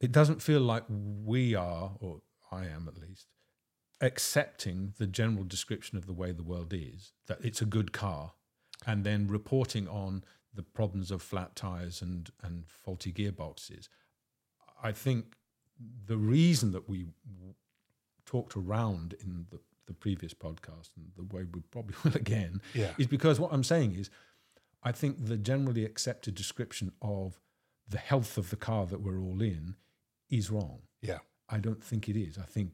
it 0.00 0.12
doesn't 0.12 0.42
feel 0.42 0.60
like 0.60 0.84
we 0.88 1.54
are, 1.54 1.92
or 2.00 2.22
I 2.50 2.66
am 2.66 2.88
at 2.88 3.00
least, 3.00 3.26
accepting 4.00 4.94
the 4.98 5.06
general 5.06 5.44
description 5.44 5.98
of 5.98 6.06
the 6.06 6.12
way 6.14 6.32
the 6.32 6.42
world 6.42 6.72
is, 6.72 7.12
that 7.26 7.44
it's 7.44 7.60
a 7.60 7.66
good 7.66 7.92
car, 7.92 8.32
and 8.86 9.04
then 9.04 9.28
reporting 9.28 9.86
on 9.88 10.24
the 10.54 10.62
problems 10.62 11.10
of 11.10 11.22
flat 11.22 11.54
tires 11.54 12.00
and, 12.00 12.30
and 12.42 12.64
faulty 12.66 13.12
gearboxes. 13.12 13.88
I 14.82 14.92
think 14.92 15.34
the 16.06 16.16
reason 16.16 16.72
that 16.72 16.88
we 16.88 17.06
talked 18.26 18.56
around 18.56 19.14
in 19.20 19.46
the, 19.50 19.58
the 19.86 19.94
previous 19.94 20.34
podcast 20.34 20.90
and 20.96 21.06
the 21.16 21.34
way 21.34 21.44
we 21.52 21.60
probably 21.70 21.94
will 22.04 22.14
again 22.16 22.60
Yeah. 22.74 22.92
is 22.98 23.06
because 23.06 23.40
what 23.40 23.52
I'm 23.52 23.64
saying 23.64 23.94
is 23.96 24.10
I 24.82 24.92
think 24.92 25.26
the 25.26 25.36
generally 25.36 25.84
accepted 25.84 26.34
description 26.34 26.92
of 27.02 27.38
the 27.88 27.98
health 27.98 28.38
of 28.38 28.50
the 28.50 28.56
car 28.56 28.86
that 28.86 29.00
we're 29.00 29.20
all 29.20 29.42
in 29.42 29.74
is 30.30 30.50
wrong. 30.50 30.80
Yeah, 31.02 31.18
I 31.48 31.58
don't 31.58 31.82
think 31.82 32.08
it 32.08 32.16
is. 32.16 32.38
I 32.38 32.42
think 32.46 32.70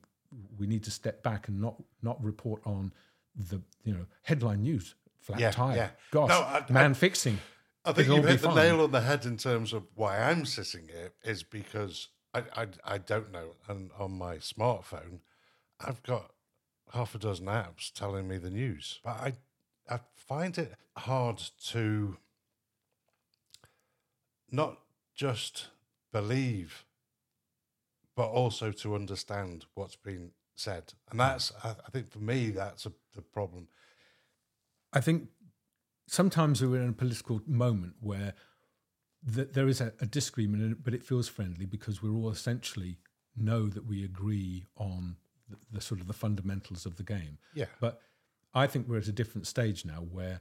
we 0.59 0.67
need 0.67 0.85
to 0.85 0.91
step 0.91 1.23
back 1.23 1.49
and 1.49 1.61
not 1.61 1.83
not 2.03 2.23
report 2.23 2.61
on 2.67 2.93
the 3.35 3.63
you 3.85 3.95
know 3.95 4.07
headline 4.23 4.63
news 4.63 4.95
flat 5.21 5.41
Yeah, 5.41 5.51
tire. 5.53 5.77
yeah. 5.77 5.89
Gosh, 6.11 6.29
No, 6.29 6.41
I- 6.43 6.65
man 6.71 6.95
fixing. 6.95 7.39
I 7.85 7.93
think 7.93 8.09
you've 8.09 8.25
hit 8.27 8.43
the 8.43 8.53
nail 8.55 8.81
on 8.83 8.91
the 8.91 9.01
head 9.01 9.25
in 9.27 9.37
terms 9.37 9.73
of 9.73 9.85
why 9.95 10.19
I'm 10.21 10.45
sitting 10.45 10.89
here 10.89 11.13
is 11.25 11.43
because 11.45 12.09
I, 12.37 12.62
I 12.62 12.66
I 12.85 12.99
don't 12.99 13.33
know, 13.33 13.55
and 13.69 13.90
on 13.99 14.12
my 14.12 14.37
smartphone, 14.37 15.21
I've 15.81 16.02
got 16.02 16.33
half 16.93 17.14
a 17.14 17.19
dozen 17.19 17.47
apps 17.47 17.93
telling 17.93 18.28
me 18.28 18.38
the 18.38 18.50
news, 18.50 19.00
but 19.02 19.11
I 19.11 19.33
I 19.88 20.00
find 20.14 20.57
it 20.59 20.75
hard 20.97 21.43
to 21.69 22.19
not 24.50 24.78
just 25.14 25.69
believe, 26.12 26.85
but 28.14 28.26
also 28.28 28.71
to 28.71 28.95
understand 28.95 29.64
what's 29.75 29.97
been 29.97 30.33
said, 30.55 30.93
and 31.11 31.21
hmm. 31.21 31.26
that's 31.26 31.52
I, 31.64 31.71
I 31.71 31.90
think 31.90 32.11
for 32.11 32.19
me 32.19 32.50
that's 32.50 32.85
a, 32.87 32.93
the 33.14 33.23
problem. 33.23 33.69
I 34.93 35.00
think 35.00 35.28
sometimes 36.07 36.62
we're 36.62 36.83
in 36.83 36.90
a 36.90 36.93
political 36.93 37.40
moment 37.47 37.95
where 38.00 38.35
th- 39.35 39.49
there 39.52 39.68
is 39.68 39.80
a, 39.80 39.92
a 40.00 40.06
disagreement, 40.06 40.73
it, 40.73 40.85
but 40.85 40.95
it 40.95 41.02
feels 41.02 41.28
friendly 41.28 41.66
because 41.66 42.02
we're 42.02 42.14
all 42.14 42.30
essentially 42.30 42.99
know 43.37 43.68
that 43.68 43.87
we 43.87 44.04
agree 44.04 44.66
on 44.76 45.16
the, 45.49 45.56
the 45.73 45.80
sort 45.80 46.00
of 46.00 46.06
the 46.06 46.12
fundamentals 46.12 46.87
of 46.87 46.97
the 46.97 47.02
game. 47.02 47.38
Yeah, 47.54 47.66
But 47.80 48.00
I 48.54 48.66
think 48.66 48.88
we're 48.88 48.99
at 48.99 49.06
a 49.06 49.12
different 49.12 49.47
stage 49.47 49.85
now 49.85 50.00
where 50.11 50.40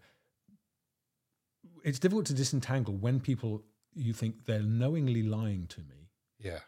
it's 1.83 1.99
difficult 1.99 2.25
to 2.27 2.33
disentangle 2.33 2.95
when 2.95 3.19
people 3.19 3.63
you 3.93 4.13
think 4.13 4.45
they're 4.45 4.61
knowingly 4.61 5.23
lying 5.23 5.67
to 5.67 5.79
me 5.81 6.09
yeah, 6.39 6.59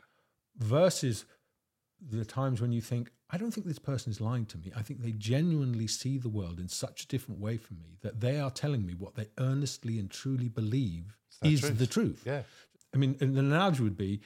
versus 0.57 1.25
the 1.99 2.25
times 2.25 2.61
when 2.61 2.71
you 2.71 2.81
think, 2.81 3.11
I 3.29 3.37
don't 3.37 3.51
think 3.51 3.65
this 3.67 3.79
person 3.79 4.11
is 4.11 4.21
lying 4.21 4.45
to 4.47 4.57
me. 4.57 4.71
I 4.75 4.81
think 4.81 5.01
they 5.01 5.11
genuinely 5.11 5.87
see 5.87 6.17
the 6.17 6.29
world 6.29 6.59
in 6.59 6.67
such 6.69 7.03
a 7.03 7.07
different 7.07 7.39
way 7.41 7.57
from 7.57 7.77
me 7.81 7.97
that 8.01 8.21
they 8.21 8.39
are 8.39 8.51
telling 8.51 8.85
me 8.85 8.93
what 8.93 9.15
they 9.15 9.27
earnestly 9.39 9.99
and 9.99 10.09
truly 10.09 10.47
believe 10.47 11.17
is 11.43 11.61
truth. 11.61 11.77
the 11.77 11.87
truth. 11.87 12.23
Yeah. 12.25 12.43
I 12.93 12.97
mean, 12.97 13.17
an 13.19 13.37
analogy 13.37 13.83
would 13.83 13.97
be 13.97 14.21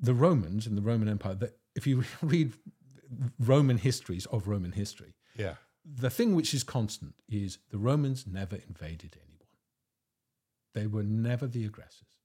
the 0.00 0.14
Romans 0.14 0.66
in 0.66 0.76
the 0.76 0.82
Roman 0.82 1.08
Empire. 1.08 1.34
That 1.34 1.58
if 1.74 1.86
you 1.86 2.04
read 2.22 2.52
Roman 3.38 3.78
histories 3.78 4.26
of 4.26 4.46
Roman 4.46 4.72
history, 4.72 5.14
Yeah. 5.36 5.54
the 5.84 6.10
thing 6.10 6.34
which 6.34 6.54
is 6.54 6.62
constant 6.62 7.14
is 7.28 7.58
the 7.70 7.78
Romans 7.78 8.26
never 8.26 8.56
invaded 8.56 9.16
anyone. 9.16 9.26
They 10.74 10.86
were 10.86 11.02
never 11.02 11.46
the 11.48 11.64
aggressors. 11.64 12.18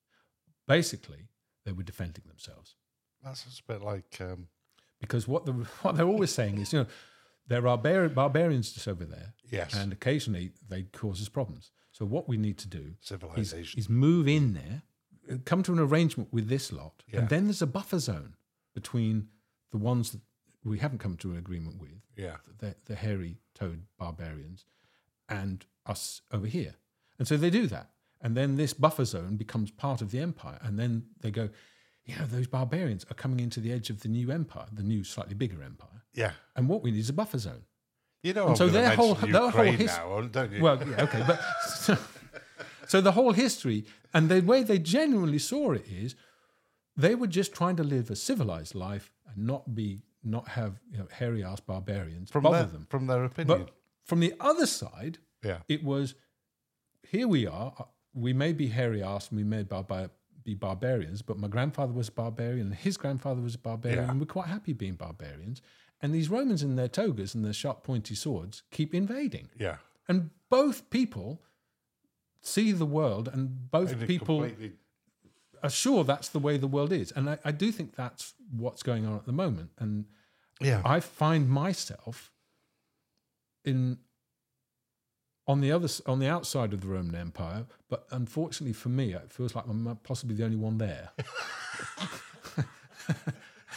Basically, 0.68 1.30
they 1.66 1.72
were 1.72 1.84
defending 1.84 2.26
themselves 2.28 2.76
That's 3.26 3.44
a 3.46 3.72
bit 3.72 3.82
like 3.82 4.18
um, 4.22 4.48
because 5.02 5.28
what 5.28 5.46
the 5.46 5.54
what 5.82 5.98
they're 5.98 6.08
always 6.08 6.32
saying 6.32 6.60
is, 6.60 6.72
you 6.72 6.80
know, 6.80 6.86
there 7.48 7.68
are 7.68 7.78
bar- 7.78 8.10
barbarians 8.10 8.72
just 8.72 8.88
over 8.88 9.04
there, 9.06 9.34
yes, 9.52 9.74
and 9.74 9.92
occasionally 9.92 10.52
they 10.70 10.84
cause 10.84 11.22
us 11.22 11.30
problems. 11.30 11.72
So 11.92 12.06
what 12.06 12.28
we 12.28 12.38
need 12.38 12.58
to 12.60 12.68
do 12.68 12.94
is, 13.00 13.08
civilization. 13.08 13.80
is 13.80 13.90
move 13.90 14.28
in 14.28 14.54
there, 14.54 15.40
come 15.46 15.64
to 15.64 15.72
an 15.74 15.80
arrangement 15.80 16.30
with 16.32 16.50
this 16.50 16.72
lot, 16.72 17.04
Yeah. 17.08 17.20
and 17.20 17.30
then 17.30 17.46
there's 17.46 17.62
a 17.62 17.68
buffer 17.68 18.00
zone 18.00 18.36
between 18.74 19.30
the 19.72 19.78
ones 19.78 20.12
that 20.12 20.22
we 20.64 20.80
haven't 20.80 20.98
come 21.00 21.16
to 21.18 21.32
an 21.32 21.38
agreement 21.38 21.80
with, 21.80 22.02
yeah. 22.18 22.38
the, 22.60 22.76
the 22.86 22.96
hairy 22.96 23.38
toed 23.54 23.84
barbarians, 23.98 24.66
and 25.30 25.66
us 25.86 26.22
over 26.32 26.48
here. 26.48 26.76
And 27.18 27.28
so 27.28 27.38
they 27.38 27.50
do 27.50 27.68
that. 27.68 27.92
And 28.22 28.36
then 28.36 28.56
this 28.58 28.74
buffer 28.74 29.06
zone 29.06 29.38
becomes 29.38 29.72
part 29.72 30.02
of 30.02 30.12
the 30.12 30.20
empire. 30.20 30.60
And 30.62 30.78
then 30.78 31.06
they 31.22 31.32
go, 31.32 31.50
yeah, 32.06 32.26
those 32.28 32.48
barbarians 32.48 33.06
are 33.10 33.16
coming 33.16 33.40
into 33.40 33.60
the 33.60 33.72
edge 33.72 33.90
of 33.90 34.02
the 34.02 34.08
new 34.10 34.32
empire, 34.32 34.66
the 34.72 34.84
new, 34.84 35.04
slightly 35.04 35.34
bigger 35.36 35.62
empire. 35.64 36.02
Yeah. 36.14 36.32
And 36.56 36.70
what 36.70 36.82
we 36.84 36.92
need 36.92 37.00
is 37.00 37.10
a 37.10 37.14
buffer 37.14 37.38
zone. 37.40 37.64
You 38.24 38.34
know, 38.34 38.56
so 38.56 38.68
their 38.68 38.96
whole- 38.96 39.14
their 39.16 39.32
whole 39.34 39.46
Ukraine 39.48 39.78
his- 39.78 39.88
now, 39.98 40.22
don't 40.22 40.52
you? 40.52 40.62
Well, 40.62 40.78
yeah, 40.88 41.04
okay, 41.04 41.24
but 41.28 41.40
so, 41.68 41.98
so 42.88 43.02
the 43.02 43.12
whole 43.12 43.34
history 43.34 43.86
and 44.14 44.30
the 44.30 44.42
way 44.42 44.64
they 44.64 44.80
genuinely 44.80 45.40
saw 45.40 45.74
it 45.74 45.86
is 45.88 46.16
they 46.98 47.14
were 47.16 47.28
just 47.28 47.54
trying 47.54 47.76
to 47.76 47.84
live 47.84 48.10
a 48.10 48.16
civilized 48.16 48.74
life 48.74 49.12
and 49.28 49.46
not 49.46 49.76
be 49.76 50.02
not 50.24 50.48
have 50.50 50.80
you 50.92 50.98
know, 50.98 51.08
hairy 51.12 51.44
ass 51.44 51.60
barbarians 51.60 52.32
from 52.32 52.44
bother 52.44 52.60
their, 52.60 52.68
them. 52.68 52.88
from 52.90 53.06
their 53.06 53.24
opinion. 53.26 53.60
But 53.66 53.76
from 54.04 54.20
the 54.22 54.34
other 54.40 54.66
side, 54.66 55.20
yeah. 55.44 55.60
it 55.68 55.84
was 55.84 56.16
here 57.08 57.28
we 57.28 57.46
are. 57.46 57.74
uh, 57.78 57.84
We 58.14 58.34
may 58.34 58.52
be 58.54 58.68
hairy 58.70 59.04
ass 59.04 59.30
and 59.30 59.38
we 59.38 59.44
may 59.44 59.58
be 59.64 59.70
barbar- 59.70 60.10
be 60.46 60.54
barbarians, 60.54 61.22
but 61.22 61.38
my 61.38 61.48
grandfather 61.50 61.92
was 61.92 62.08
a 62.08 62.12
barbarian 62.12 62.68
and 62.68 62.76
his 62.76 62.96
grandfather 62.96 63.42
was 63.42 63.56
a 63.56 63.58
barbarian, 63.60 64.04
Yeah. 64.06 64.12
and 64.12 64.20
we're 64.20 64.26
quite 64.28 64.48
happy 64.48 64.72
being 64.74 64.96
barbarians. 64.96 65.62
And 66.02 66.14
these 66.14 66.30
Romans 66.30 66.62
in 66.64 66.76
their 66.76 66.88
togas 66.88 67.36
and 67.36 67.44
their 67.44 67.54
sharp, 67.54 67.84
pointy 67.84 68.16
swords 68.16 68.64
keep 68.72 68.94
invading. 68.94 69.50
Yeah. 69.60 69.78
And 70.08 70.30
both 70.50 70.90
people 70.90 71.42
see 72.42 72.72
the 72.72 72.86
world, 72.86 73.28
and 73.28 73.70
both 73.72 73.92
And 73.94 74.08
people 74.08 74.42
completely- 74.42 74.74
are 75.64 75.70
sure 75.70 76.04
that's 76.04 76.30
the 76.30 76.40
way 76.40 76.58
the 76.58 76.68
world 76.68 76.92
is. 76.94 77.12
And 77.12 77.28
I, 77.30 77.40
I 77.44 77.52
do 77.52 77.72
think 77.72 77.96
that's 77.96 78.36
what's 78.52 78.84
going 78.84 79.06
on 79.08 79.16
at 79.16 79.26
the 79.26 79.32
moment. 79.32 79.72
And 79.80 80.06
yeah. 80.62 80.82
I 80.86 81.00
find 81.00 81.50
myself 81.50 82.32
in 83.64 83.98
on 85.48 85.62
the 85.62 85.72
other 85.72 85.88
on 86.06 86.20
the 86.20 86.28
outside 86.28 86.74
of 86.74 86.82
the 86.82 86.88
Roman 86.88 87.16
Empire, 87.16 87.66
but 87.90 88.06
unfortunately 88.12 88.74
for 88.74 88.90
me, 88.90 89.14
it 89.14 89.32
feels 89.32 89.54
like 89.56 89.66
I'm 89.68 89.98
possibly 90.04 90.36
the 90.36 90.44
only 90.46 90.58
one 90.58 90.78
there. 90.78 91.12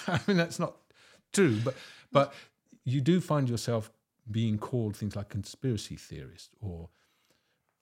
I 0.06 0.20
mean, 0.26 0.36
that's 0.38 0.58
not 0.58 0.76
true, 1.32 1.58
but 1.64 1.74
but 2.12 2.32
you 2.84 3.00
do 3.00 3.20
find 3.20 3.48
yourself 3.48 3.90
being 4.30 4.58
called 4.58 4.96
things 4.96 5.14
like 5.16 5.28
conspiracy 5.28 5.96
theorist 5.96 6.54
or 6.60 6.88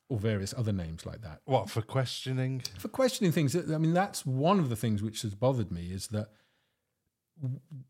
or 0.08 0.18
various 0.18 0.54
other 0.56 0.72
names 0.72 1.04
like 1.04 1.20
that 1.22 1.40
what 1.46 1.68
for 1.68 1.82
questioning? 1.82 2.62
for 2.78 2.88
questioning 2.88 3.32
things. 3.32 3.54
I 3.56 3.78
mean, 3.78 3.92
that's 3.94 4.24
one 4.26 4.58
of 4.60 4.68
the 4.68 4.76
things 4.76 5.02
which 5.02 5.22
has 5.22 5.34
bothered 5.34 5.70
me 5.72 5.90
is 5.92 6.08
that 6.08 6.28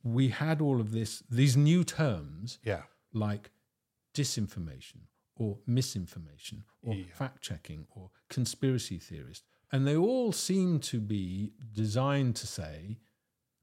we 0.02 0.28
had 0.28 0.60
all 0.60 0.80
of 0.80 0.90
this, 0.92 1.22
these 1.30 1.56
new 1.56 1.84
terms 1.84 2.58
Yeah. 2.64 2.82
like 3.12 3.50
disinformation 4.14 5.02
or 5.36 5.58
misinformation 5.66 6.64
or 6.82 6.94
Yeah. 6.94 7.04
fact 7.12 7.42
checking 7.42 7.86
or 7.90 8.10
conspiracy 8.28 8.98
theorist. 8.98 9.44
And 9.72 9.86
they 9.86 9.96
all 9.96 10.32
seem 10.32 10.80
to 10.80 11.00
be 11.00 11.52
designed 11.72 12.36
to 12.36 12.46
say 12.46 12.98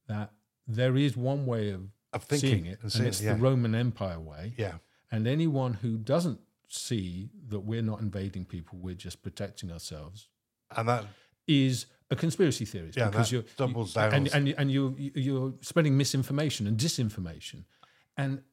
that 0.07 0.33
there 0.67 0.95
is 0.95 1.15
one 1.17 1.45
way 1.45 1.69
of 1.71 1.89
Of 2.13 2.25
seeing 2.29 2.41
thinking 2.41 2.65
it, 2.67 2.79
and 2.83 3.07
it's 3.07 3.21
yeah. 3.21 3.33
the 3.33 3.39
Roman 3.41 3.73
Empire 3.73 4.19
way. 4.19 4.53
Yeah. 4.57 4.77
And 5.11 5.27
anyone 5.27 5.75
who 5.75 5.97
doesn't 5.97 6.39
see 6.67 7.29
that 7.49 7.61
we're 7.61 7.81
not 7.81 8.01
invading 8.01 8.45
people, 8.45 8.77
we're 8.79 8.95
just 8.95 9.21
protecting 9.21 9.71
ourselves, 9.71 10.29
And 10.75 10.87
that 10.89 11.05
is 11.47 11.85
a 12.09 12.15
conspiracy 12.15 12.65
theorist 12.65 12.97
Yeah, 12.97 13.09
because 13.09 13.31
you're 13.31 13.43
doubles 13.57 13.95
you- 13.95 14.01
down 14.01 14.13
and 14.13 14.27
and 14.33 14.47
and 14.49 14.71
you 14.71 14.95
you're 15.15 15.53
spreading 15.61 15.97
misinformation 15.97 16.67
and 16.67 16.77
disinformation, 16.79 17.65
and 18.17 18.43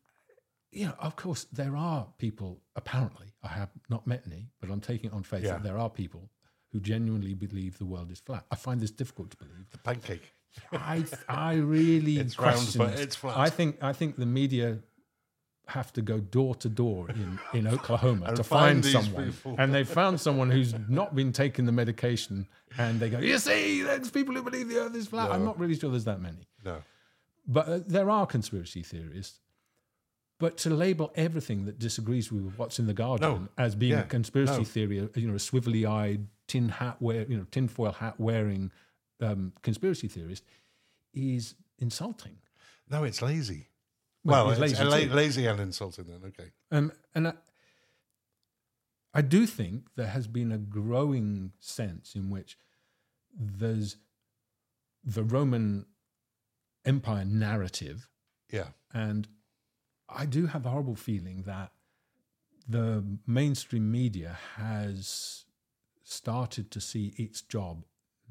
you 0.72 0.86
know 0.86 0.94
of 0.98 1.16
course 1.16 1.44
there 1.52 1.76
are 1.76 2.06
people 2.18 2.60
apparently 2.76 3.28
I 3.42 3.48
have 3.48 3.70
not 3.88 4.06
met 4.06 4.22
any, 4.26 4.50
but 4.60 4.70
I'm 4.70 4.80
taking 4.80 5.10
it 5.10 5.14
on 5.14 5.22
faith 5.22 5.44
Yeah. 5.44 5.52
that 5.52 5.62
there 5.62 5.78
are 5.78 5.88
people 5.90 6.30
who 6.72 6.78
genuinely 6.80 7.34
believe 7.34 7.78
the 7.78 7.86
world 7.86 8.10
is 8.12 8.20
flat. 8.20 8.44
I 8.50 8.56
find 8.56 8.80
this 8.80 8.90
difficult 8.92 9.30
to 9.32 9.36
believe. 9.38 9.70
the 9.70 9.78
pancake. 9.78 10.32
I 10.72 11.04
I 11.28 11.54
really 11.54 12.18
It's 12.24 12.38
round, 12.38 12.74
but 12.76 12.98
it's 13.00 13.16
flat. 13.16 13.36
I 13.36 13.48
think 13.50 13.82
I 13.82 13.92
think 13.92 14.16
the 14.16 14.26
media 14.26 14.78
have 15.66 15.92
to 15.92 16.02
go 16.02 16.18
door 16.18 16.54
to 16.56 16.68
door 16.68 17.08
in, 17.10 17.38
in 17.54 17.66
Oklahoma 17.68 18.34
to 18.34 18.42
find 18.42 18.82
find, 18.84 18.84
someone, 19.04 19.26
people. 19.32 19.54
and 19.58 19.72
they 19.72 19.84
found 19.84 20.20
someone 20.20 20.50
who's 20.50 20.74
not 20.88 21.14
been 21.14 21.32
taking 21.32 21.64
the 21.64 21.72
medication, 21.72 22.48
and 22.76 22.98
they 23.00 23.08
go, 23.08 23.18
"You 23.20 23.38
see, 23.38 23.82
there's 23.82 24.10
people 24.10 24.34
who 24.34 24.42
believe 24.42 24.68
the 24.68 24.78
Earth 24.78 24.96
is 24.96 25.06
flat." 25.06 25.30
I'm 25.30 25.44
not 25.44 25.58
really 25.60 25.76
sure 25.78 25.90
there's 25.90 26.04
that 26.06 26.20
many, 26.20 26.48
No. 26.64 26.82
but 27.46 27.68
uh, 27.68 27.80
there 27.86 28.10
are 28.10 28.26
conspiracy 28.26 28.82
theorists. 28.82 29.38
But 30.40 30.56
to 30.58 30.70
label 30.70 31.12
everything 31.14 31.66
that 31.66 31.78
disagrees 31.78 32.32
with 32.32 32.54
what's 32.56 32.78
in 32.80 32.86
the 32.86 32.94
garden 32.94 33.30
No. 33.42 33.48
as 33.58 33.74
being 33.76 33.92
Yeah. 33.92 34.00
a 34.00 34.06
conspiracy 34.06 34.58
No. 34.58 34.64
theory, 34.64 34.96
you 35.14 35.28
know, 35.28 35.34
a 35.34 35.38
swivelly-eyed 35.38 36.26
tin 36.48 36.70
hat 36.70 37.00
wear, 37.00 37.24
you 37.30 37.36
know, 37.36 37.46
tinfoil 37.52 37.92
hat 37.92 38.18
wearing 38.18 38.72
um, 39.20 39.52
conspiracy 39.62 40.08
theorist, 40.08 40.42
is 41.12 41.54
insulting. 41.78 42.38
No, 42.88 43.04
it's 43.04 43.20
lazy. 43.20 43.68
Well, 44.24 44.46
Well, 44.46 44.62
it's 44.62 44.72
it's 44.72 44.80
lazy 44.80 45.08
la- 45.10 45.14
lazy 45.14 45.46
and 45.46 45.60
insulting 45.60 46.06
then. 46.06 46.24
Okay. 46.24 46.50
Um, 46.70 46.90
and 47.14 47.28
I, 47.28 47.34
I 49.12 49.20
do 49.22 49.46
think 49.46 49.94
there 49.94 50.06
has 50.06 50.26
been 50.26 50.52
a 50.52 50.58
growing 50.58 51.52
sense 51.58 52.14
in 52.14 52.30
which 52.30 52.56
there's 53.38 53.96
the 55.04 55.22
Roman 55.24 55.84
Empire 56.86 57.24
narrative, 57.26 58.08
Yeah. 58.50 58.68
and 58.92 59.28
I 60.14 60.26
do 60.26 60.46
have 60.46 60.66
a 60.66 60.70
horrible 60.70 60.96
feeling 60.96 61.42
that 61.46 61.72
the 62.68 63.04
mainstream 63.26 63.90
media 63.90 64.38
has 64.56 65.44
started 66.04 66.70
to 66.72 66.80
see 66.80 67.14
its 67.16 67.42
job 67.42 67.84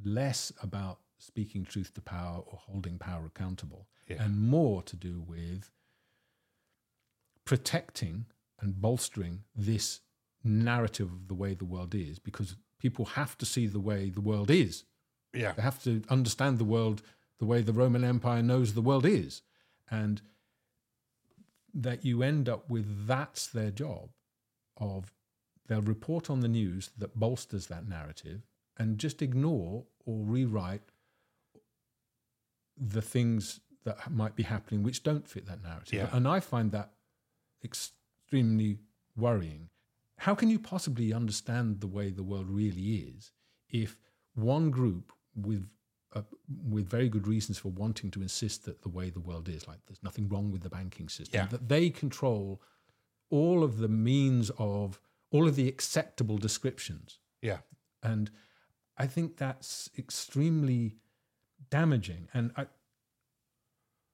less 0.04 0.52
about 0.62 1.00
speaking 1.18 1.66
truth 1.66 1.94
to 1.94 2.02
power 2.02 2.40
or 2.46 2.58
holding 2.68 2.98
power 2.98 3.26
accountable 3.26 3.88
Yeah. 4.08 4.24
and 4.24 4.40
more 4.40 4.82
to 4.84 4.96
do 4.96 5.22
with 5.22 5.72
protecting 7.46 8.26
and 8.60 8.80
bolstering 8.82 9.44
this 9.56 10.02
narrative 10.44 11.12
of 11.12 11.28
the 11.28 11.34
way 11.34 11.54
the 11.54 11.66
world 11.66 11.94
is 11.96 12.20
because 12.20 12.56
people 12.80 13.06
have 13.06 13.38
to 13.38 13.46
see 13.46 13.68
the 13.68 13.80
way 13.80 14.10
the 14.10 14.22
world 14.22 14.50
is. 14.50 14.84
Yeah. 15.34 15.54
They 15.54 15.62
have 15.62 15.82
to 15.84 16.02
understand 16.10 16.58
the 16.58 16.64
world 16.66 17.02
the 17.40 17.46
way 17.46 17.62
the 17.62 17.74
Roman 17.74 18.04
Empire 18.04 18.42
knows 18.42 18.74
the 18.74 18.82
world 18.82 19.06
is. 19.06 19.42
And 19.90 20.22
that 21.74 22.06
you 22.06 22.24
end 22.24 22.50
up 22.50 22.70
with 22.70 23.08
that's 23.08 23.48
their 23.48 23.72
job 23.72 24.10
of 24.78 25.14
they'll 25.68 25.82
report 25.82 26.30
on 26.30 26.40
the 26.40 26.48
news 26.48 26.90
that 26.98 27.20
bolsters 27.20 27.68
that 27.68 27.88
narrative 27.88 28.42
and 28.78 28.98
just 28.98 29.22
ignore 29.22 29.86
or 30.06 30.24
rewrite 30.24 30.82
the 32.78 33.02
things 33.02 33.60
that 33.84 34.12
might 34.12 34.36
be 34.36 34.44
happening 34.44 34.84
which 34.84 35.04
don't 35.04 35.28
fit 35.28 35.46
that 35.46 35.62
narrative. 35.62 35.94
Yeah. 35.94 36.10
And 36.12 36.28
I 36.28 36.40
find 36.40 36.72
that 36.72 36.92
extremely 37.64 38.80
worrying. 39.16 39.70
How 40.18 40.36
can 40.36 40.50
you 40.50 40.60
possibly 40.60 41.14
understand 41.14 41.80
the 41.80 41.88
way 41.88 42.10
the 42.10 42.24
world 42.24 42.50
really 42.50 43.16
is 43.16 43.32
if 43.70 43.98
one 44.34 44.70
group 44.70 45.12
with 45.36 45.68
uh, 46.16 46.22
with 46.68 46.88
very 46.90 47.10
good 47.10 47.28
reasons 47.28 47.58
for 47.60 47.70
wanting 47.70 48.10
to 48.12 48.22
insist 48.22 48.66
that 48.66 48.82
the 48.82 48.90
way 48.90 49.10
the 49.10 49.20
world 49.20 49.48
is, 49.48 49.68
like 49.68 49.80
there's 49.88 50.02
nothing 50.04 50.28
wrong 50.30 50.52
with 50.52 50.62
the 50.64 50.70
banking 50.70 51.08
system, 51.10 51.40
Yeah. 51.42 51.46
that 51.48 51.70
they 51.70 51.90
control 51.90 52.62
all 53.30 53.64
of 53.64 53.78
the 53.78 53.88
means 53.88 54.50
of 54.58 55.00
all 55.32 55.48
of 55.48 55.56
the 55.56 55.68
acceptable 55.68 56.38
descriptions. 56.38 57.20
Yeah. 57.42 57.60
And 58.02 58.32
I 58.98 59.06
think 59.06 59.38
that's 59.38 59.90
extremely 59.98 60.96
damaging. 61.70 62.28
And 62.34 62.52
I, 62.58 62.66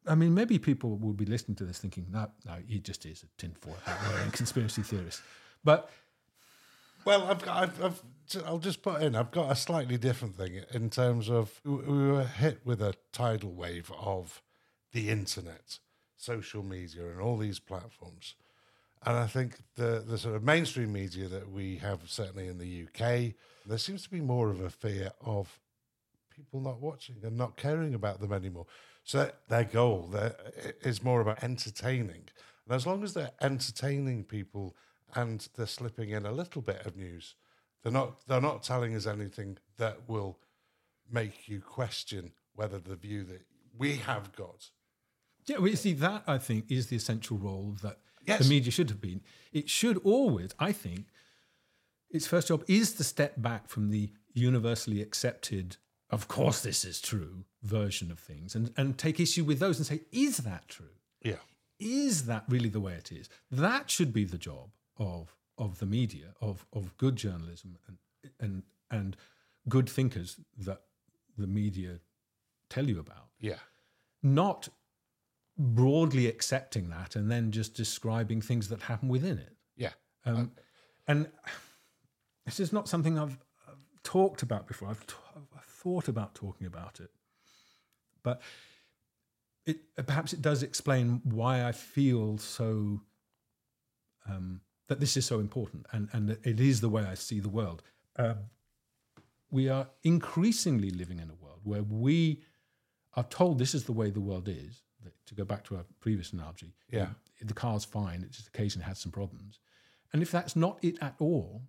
I 0.05 0.15
mean, 0.15 0.33
maybe 0.33 0.59
people 0.59 0.97
will 0.97 1.13
be 1.13 1.25
listening 1.25 1.55
to 1.55 1.65
this 1.65 1.79
thinking, 1.79 2.07
no, 2.11 2.29
no, 2.45 2.57
he 2.67 2.79
just 2.79 3.05
is 3.05 3.23
a 3.23 3.27
tinfoil 3.37 3.77
hat 3.85 3.97
wearing 4.11 4.31
conspiracy 4.31 4.81
theorist. 4.81 5.21
But 5.63 5.89
Well, 7.05 7.27
I've 7.29 7.47
I've, 7.47 7.83
I've, 7.83 8.01
I'll 8.47 8.57
just 8.57 8.81
put 8.81 9.03
in, 9.03 9.15
I've 9.15 9.29
got 9.29 9.51
a 9.51 9.55
slightly 9.55 9.95
different 9.95 10.35
thing 10.35 10.63
in 10.74 10.89
terms 10.89 11.29
of 11.29 11.62
we 11.63 11.75
we 11.75 12.12
were 12.12 12.24
hit 12.24 12.62
with 12.65 12.81
a 12.81 12.95
tidal 13.13 13.51
wave 13.53 13.91
of 13.95 14.41
the 14.91 15.09
internet, 15.09 15.77
social 16.17 16.63
media, 16.63 17.07
and 17.07 17.21
all 17.21 17.38
these 17.38 17.59
platforms. 17.59 18.33
And 19.05 19.17
I 19.17 19.27
think 19.27 19.57
the, 19.75 20.03
the 20.07 20.17
sort 20.17 20.35
of 20.35 20.43
mainstream 20.43 20.93
media 20.93 21.27
that 21.27 21.51
we 21.51 21.75
have, 21.75 22.00
certainly 22.07 22.47
in 22.47 22.57
the 22.57 22.88
UK, 22.88 23.35
there 23.67 23.77
seems 23.77 24.01
to 24.03 24.09
be 24.09 24.19
more 24.19 24.50
of 24.50 24.62
a 24.62 24.71
fear 24.71 25.12
of 25.24 25.59
people 26.35 26.59
not 26.59 26.81
watching 26.81 27.17
and 27.21 27.38
not 27.38 27.55
caring 27.55 27.93
about 27.93 28.19
them 28.19 28.33
anymore. 28.33 28.65
So 29.03 29.29
their 29.47 29.65
goal 29.65 30.09
their, 30.12 30.35
is 30.81 31.03
more 31.03 31.21
about 31.21 31.43
entertaining. 31.43 32.24
And 32.65 32.75
as 32.75 32.88
long 32.88 33.03
as 33.03 33.13
they're 33.13 33.29
entertaining 33.41 34.24
people 34.24 34.75
and 35.13 35.47
they're 35.55 35.67
slipping 35.67 36.09
in 36.09 36.25
a 36.25 36.31
little 36.31 36.62
bit 36.62 36.85
of 36.85 36.95
news, 36.95 37.35
they're 37.83 37.91
not 37.91 38.25
they're 38.27 38.41
not 38.41 38.63
telling 38.63 38.95
us 38.95 39.05
anything 39.05 39.57
that 39.77 40.07
will 40.07 40.39
make 41.12 41.47
you 41.47 41.62
question 41.62 42.31
whether 42.55 42.79
the 42.79 42.95
view 42.95 43.24
that 43.24 43.41
we 43.77 43.97
have 43.97 44.33
got. 44.35 44.69
Yeah, 45.45 45.57
well, 45.57 45.67
you 45.67 45.75
see, 45.75 45.93
that 45.93 46.24
I 46.25 46.38
think 46.39 46.71
is 46.71 46.88
the 46.88 46.95
essential 46.95 47.38
role 47.38 47.75
that 47.83 48.00
Yes. 48.25 48.39
the 48.41 48.50
media 48.50 48.71
should 48.71 48.89
have 48.89 49.01
been. 49.01 49.21
It 49.53 49.69
should 49.69 49.97
always, 50.03 50.50
I 50.57 50.71
think, 50.71 51.05
its 52.09 52.25
first 52.25 52.47
job 52.47 52.63
is 52.67 52.93
to 52.93 53.03
step 53.03 53.33
back 53.38 53.67
from 53.69 53.91
the 53.91 54.09
universally 54.33 55.00
accepted, 55.01 55.77
of 56.09 56.27
course 56.27 56.62
this 56.62 56.83
is 56.83 57.00
true, 57.00 57.45
version 57.62 58.09
of 58.12 58.17
things 58.19 58.55
and, 58.55 58.71
and 58.77 58.97
take 58.97 59.19
issue 59.19 59.43
with 59.43 59.59
those 59.59 59.77
and 59.77 59.85
say, 59.85 60.01
is 60.12 60.38
that 60.38 60.67
true? 60.67 60.95
Yeah. 61.21 61.35
Is 61.79 62.25
that 62.25 62.45
really 62.50 62.69
the 62.69 62.79
way 62.79 62.93
it 62.93 63.12
is? 63.12 63.29
That 63.51 63.91
should 63.91 64.12
be 64.12 64.24
the 64.24 64.38
job 64.39 64.69
of 64.97 65.35
of 65.57 65.79
the 65.79 65.85
media, 65.85 66.33
of 66.41 66.65
of 66.73 66.95
good 66.97 67.15
journalism 67.15 67.77
and 67.87 67.97
and 68.39 68.63
and 68.91 69.17
good 69.69 69.89
thinkers 69.89 70.39
that 70.57 70.81
the 71.37 71.47
media 71.47 71.99
tell 72.69 72.87
you 72.87 72.99
about 72.99 73.29
Yeah. 73.39 73.59
not 74.21 74.69
broadly 75.57 76.27
accepting 76.27 76.89
that 76.89 77.15
and 77.15 77.31
then 77.31 77.51
just 77.51 77.73
describing 77.73 78.41
things 78.41 78.67
that 78.69 78.81
happen 78.83 79.07
within 79.09 79.37
it. 79.37 79.55
Yeah. 79.75 79.93
Um, 80.25 80.51
and 81.07 81.29
this 82.45 82.59
is 82.59 82.73
not 82.73 82.87
something 82.89 83.17
I've, 83.17 83.37
I've 83.67 84.03
talked 84.03 84.41
about 84.43 84.67
before. 84.67 84.89
I've, 84.89 85.05
t- 85.07 85.15
I've 85.55 85.63
thought 85.63 86.07
about 86.07 86.35
talking 86.35 86.67
about 86.67 86.99
it, 86.99 87.11
but 88.23 88.41
it 89.65 89.77
perhaps 90.05 90.33
it 90.33 90.41
does 90.41 90.61
explain 90.63 91.21
why 91.23 91.63
I 91.65 91.71
feel 91.71 92.37
so 92.37 93.01
um, 94.29 94.61
that 94.87 94.99
this 94.99 95.17
is 95.17 95.25
so 95.25 95.39
important, 95.39 95.85
and 95.91 96.09
and 96.13 96.29
it 96.43 96.59
is 96.59 96.81
the 96.81 96.89
way 96.89 97.03
I 97.03 97.15
see 97.15 97.39
the 97.39 97.49
world. 97.49 97.81
Um, 98.17 98.37
we 99.51 99.69
are 99.69 99.87
increasingly 100.03 100.89
living 100.89 101.19
in 101.19 101.29
a 101.29 101.35
world 101.35 101.59
where 101.63 101.83
we 101.83 102.41
are 103.13 103.23
told 103.23 103.57
this 103.59 103.73
is 103.75 103.85
the 103.85 103.93
way 103.93 104.09
the 104.09 104.21
world 104.21 104.47
is. 104.49 104.81
To 105.27 105.35
go 105.35 105.43
back 105.45 105.63
to 105.65 105.75
our 105.77 105.85
previous 105.99 106.33
analogy, 106.33 106.73
Yeah. 106.91 107.09
the 107.39 107.53
car's 107.53 107.85
fine. 107.85 108.23
It 108.23 108.31
just 108.31 108.47
occasionally 108.47 108.85
has 108.85 108.97
some 108.97 109.11
problems. 109.11 109.59
And 110.11 110.21
if 110.23 110.31
that's 110.31 110.55
not 110.55 110.83
it 110.83 110.97
at 110.99 111.15
all, 111.19 111.61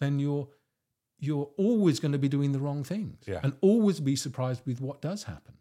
then 0.00 0.18
you're 0.18 0.48
you're 1.20 1.50
always 1.56 2.00
going 2.00 2.10
to 2.12 2.18
be 2.18 2.28
doing 2.28 2.50
the 2.52 2.58
wrong 2.58 2.82
things 2.84 3.22
Yeah. 3.26 3.40
and 3.44 3.52
always 3.60 4.00
be 4.00 4.16
surprised 4.16 4.62
with 4.66 4.80
what 4.80 5.00
does 5.00 5.22
happen. 5.24 5.54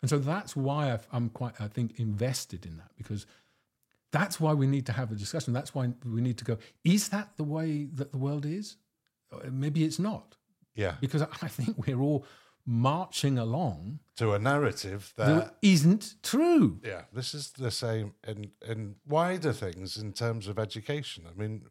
And 0.00 0.08
so 0.10 0.18
that's 0.18 0.56
why 0.56 0.92
I've, 0.92 1.06
I'm 1.12 1.28
quite, 1.28 1.60
I 1.60 1.68
think, 1.68 1.98
invested 2.00 2.64
in 2.66 2.78
that 2.78 2.90
because 2.96 3.26
that's 4.18 4.36
why 4.40 4.52
we 4.62 4.66
need 4.66 4.86
to 4.86 4.92
have 5.00 5.08
a 5.12 5.14
discussion. 5.24 5.52
That's 5.58 5.74
why 5.76 5.84
we 6.16 6.20
need 6.20 6.38
to 6.38 6.44
go, 6.50 6.54
is 6.84 7.02
that 7.14 7.28
the 7.36 7.44
way 7.56 7.70
that 7.98 8.08
the 8.12 8.18
world 8.26 8.44
is? 8.58 8.66
Uh, 9.32 9.50
maybe 9.64 9.80
it's 9.84 9.98
not. 9.98 10.36
Yeah. 10.74 10.94
Because 11.00 11.22
I 11.46 11.48
think 11.48 11.86
we're 11.86 12.00
all 12.08 12.24
marching 12.66 13.38
along 13.38 14.00
To 14.16 14.32
a 14.32 14.38
narrative 14.38 15.12
that 15.16 15.26
that 15.26 15.56
isn't 15.62 16.04
true. 16.22 16.80
Yeah, 16.82 17.02
this 17.12 17.32
is 17.34 17.52
the 17.52 17.70
same 17.70 18.14
in 18.26 18.50
in 18.72 18.96
wider 19.06 19.52
things 19.52 19.96
in 19.96 20.12
terms 20.12 20.48
of 20.48 20.58
education. 20.58 21.24
I 21.30 21.34
mean, 21.40 21.62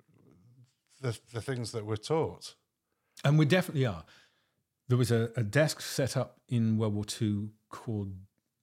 the 1.01 1.11
the 1.33 1.41
things 1.41 1.71
that 1.71 1.85
we're 1.85 2.05
taught. 2.15 2.55
And 3.23 3.39
we 3.39 3.45
definitely 3.45 3.85
are. 3.85 4.05
There 4.87 4.97
was 4.97 5.11
a, 5.11 5.31
a 5.35 5.43
desk 5.43 5.81
set 5.81 6.15
up 6.15 6.39
in 6.47 6.77
World 6.77 6.93
War 6.93 7.05
II 7.21 7.49
called, 7.69 8.13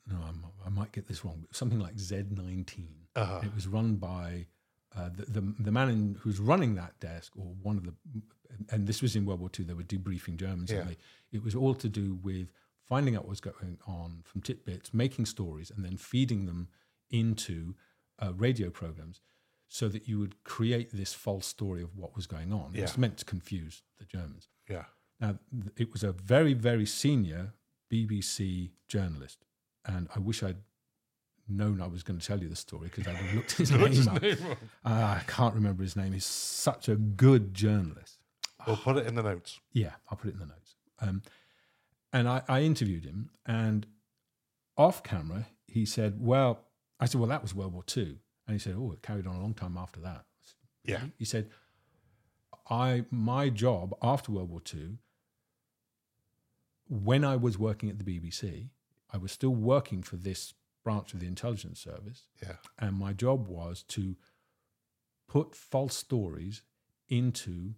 no, 0.07 0.17
I'm, 0.17 0.45
I 0.65 0.69
might 0.69 0.93
get 0.93 1.07
this 1.07 1.25
wrong, 1.25 1.39
but 1.41 1.55
something 1.55 1.79
like 1.79 1.97
Z19. 1.97 2.87
Uh-huh. 3.15 3.41
It 3.43 3.55
was 3.55 3.67
run 3.67 3.97
by 3.97 4.47
uh, 4.97 5.11
the, 5.15 5.41
the, 5.41 5.55
the 5.61 5.73
man 5.73 5.89
in, 5.89 6.17
who's 6.21 6.39
running 6.39 6.75
that 6.75 6.99
desk, 7.01 7.33
or 7.37 7.55
one 7.63 7.77
of 7.77 7.85
the, 7.85 7.95
and 8.71 8.87
this 8.87 9.01
was 9.03 9.17
in 9.17 9.25
World 9.25 9.41
War 9.41 9.51
II, 9.59 9.65
they 9.65 9.75
were 9.75 9.83
debriefing 9.83 10.37
Germans. 10.37 10.71
Yeah. 10.71 10.81
And 10.81 10.91
they, 10.91 10.97
it 11.33 11.43
was 11.43 11.55
all 11.55 11.75
to 11.75 11.89
do 11.89 12.19
with 12.23 12.49
finding 12.89 13.17
out 13.17 13.27
what's 13.27 13.41
going 13.41 13.79
on 13.87 14.23
from 14.25 14.41
tidbits, 14.43 14.93
making 14.93 15.27
stories, 15.27 15.71
and 15.75 15.85
then 15.85 15.97
feeding 15.97 16.47
them 16.47 16.69
into 17.11 17.75
uh, 18.19 18.33
radio 18.35 18.71
programs 18.71 19.21
so 19.69 19.89
that 19.89 20.07
you 20.07 20.19
would 20.19 20.43
create 20.45 20.91
this 20.93 21.15
false 21.15 21.47
story 21.47 21.83
of 21.83 21.97
what 21.97 22.15
was 22.15 22.27
going 22.27 22.53
on. 22.53 22.73
It 22.75 22.83
was 22.83 22.99
meant 22.99 23.17
to 23.19 23.25
confuse 23.25 23.83
the 23.99 24.05
Germans. 24.05 24.49
Yeah, 24.69 24.85
Now, 25.19 25.39
it 25.79 25.93
was 25.93 26.03
a 26.05 26.13
very, 26.13 26.53
very 26.53 26.85
senior 26.85 27.55
BBC 27.91 28.73
journalist. 28.89 29.45
And 29.87 30.09
I 30.15 30.19
wish 30.19 30.43
I'd 30.43 30.57
known 31.49 31.81
I 31.81 31.87
was 31.87 32.03
going 32.03 32.19
to 32.19 32.27
tell 32.27 32.41
you 32.41 32.49
the 32.49 32.57
story 32.57 32.89
because 32.89 33.07
I'd 33.07 33.17
have 33.17 33.35
looked 33.35 33.53
at 33.61 33.69
his 33.69 33.71
name 33.71 34.09
up. 34.09 34.59
Ah, 34.85 35.17
I 35.19 35.23
can't 35.27 35.55
remember 35.55 35.83
his 35.83 35.97
name. 35.97 36.13
He's 36.13 36.25
such 36.25 36.89
a 36.89 36.95
good 36.97 37.53
journalist. 37.55 38.19
we'll 38.67 38.77
put 38.77 38.97
it 38.97 39.07
in 39.07 39.15
the 39.15 39.23
notes. 39.23 39.61
Yeah, 39.73 39.93
I'll 40.11 40.17
put 40.17 40.29
it 40.29 40.35
in 40.35 40.41
the 40.41 40.47
notes. 40.47 40.77
Um, 41.01 41.23
and 42.13 42.29
I, 42.29 42.43
I 42.49 42.63
interviewed 42.63 43.05
him, 43.05 43.31
and 43.47 43.87
off 44.77 45.03
camera, 45.03 45.47
he 45.67 45.85
said, 45.85 46.17
Well, 46.21 46.61
I 47.01 47.07
said, 47.07 47.21
Well, 47.21 47.29
that 47.31 47.43
was 47.43 47.55
World 47.55 47.73
War 47.73 47.83
II. 47.97 48.19
And 48.47 48.55
he 48.55 48.59
said, 48.59 48.75
Oh, 48.79 48.93
it 48.93 49.03
carried 49.03 49.27
on 49.27 49.35
a 49.37 49.41
long 49.41 49.55
time 49.55 49.77
after 49.77 49.99
that. 50.01 50.25
Said, 50.43 50.57
Yeah. 50.85 51.01
He 51.19 51.25
said, 51.25 51.49
I 52.71 53.05
my 53.11 53.49
job 53.49 53.95
after 54.03 54.31
World 54.33 54.51
War 54.51 54.63
II, 54.73 54.99
when 56.89 57.25
I 57.25 57.37
was 57.37 57.59
working 57.59 57.89
at 57.91 57.99
the 57.99 58.05
BBC, 58.05 58.69
I 59.13 59.19
was 59.19 59.33
still 59.33 59.55
working 59.55 60.03
for 60.03 60.17
this 60.17 60.55
branch 60.85 61.15
of 61.15 61.21
the 61.21 61.27
intelligence 61.27 61.81
service, 61.81 62.27
Yeah, 62.43 62.57
and 62.79 62.97
my 62.97 63.13
job 63.13 63.47
was 63.47 63.85
to 63.89 64.17
put 65.29 65.55
false 65.55 65.97
stories 65.97 66.63
into 67.09 67.75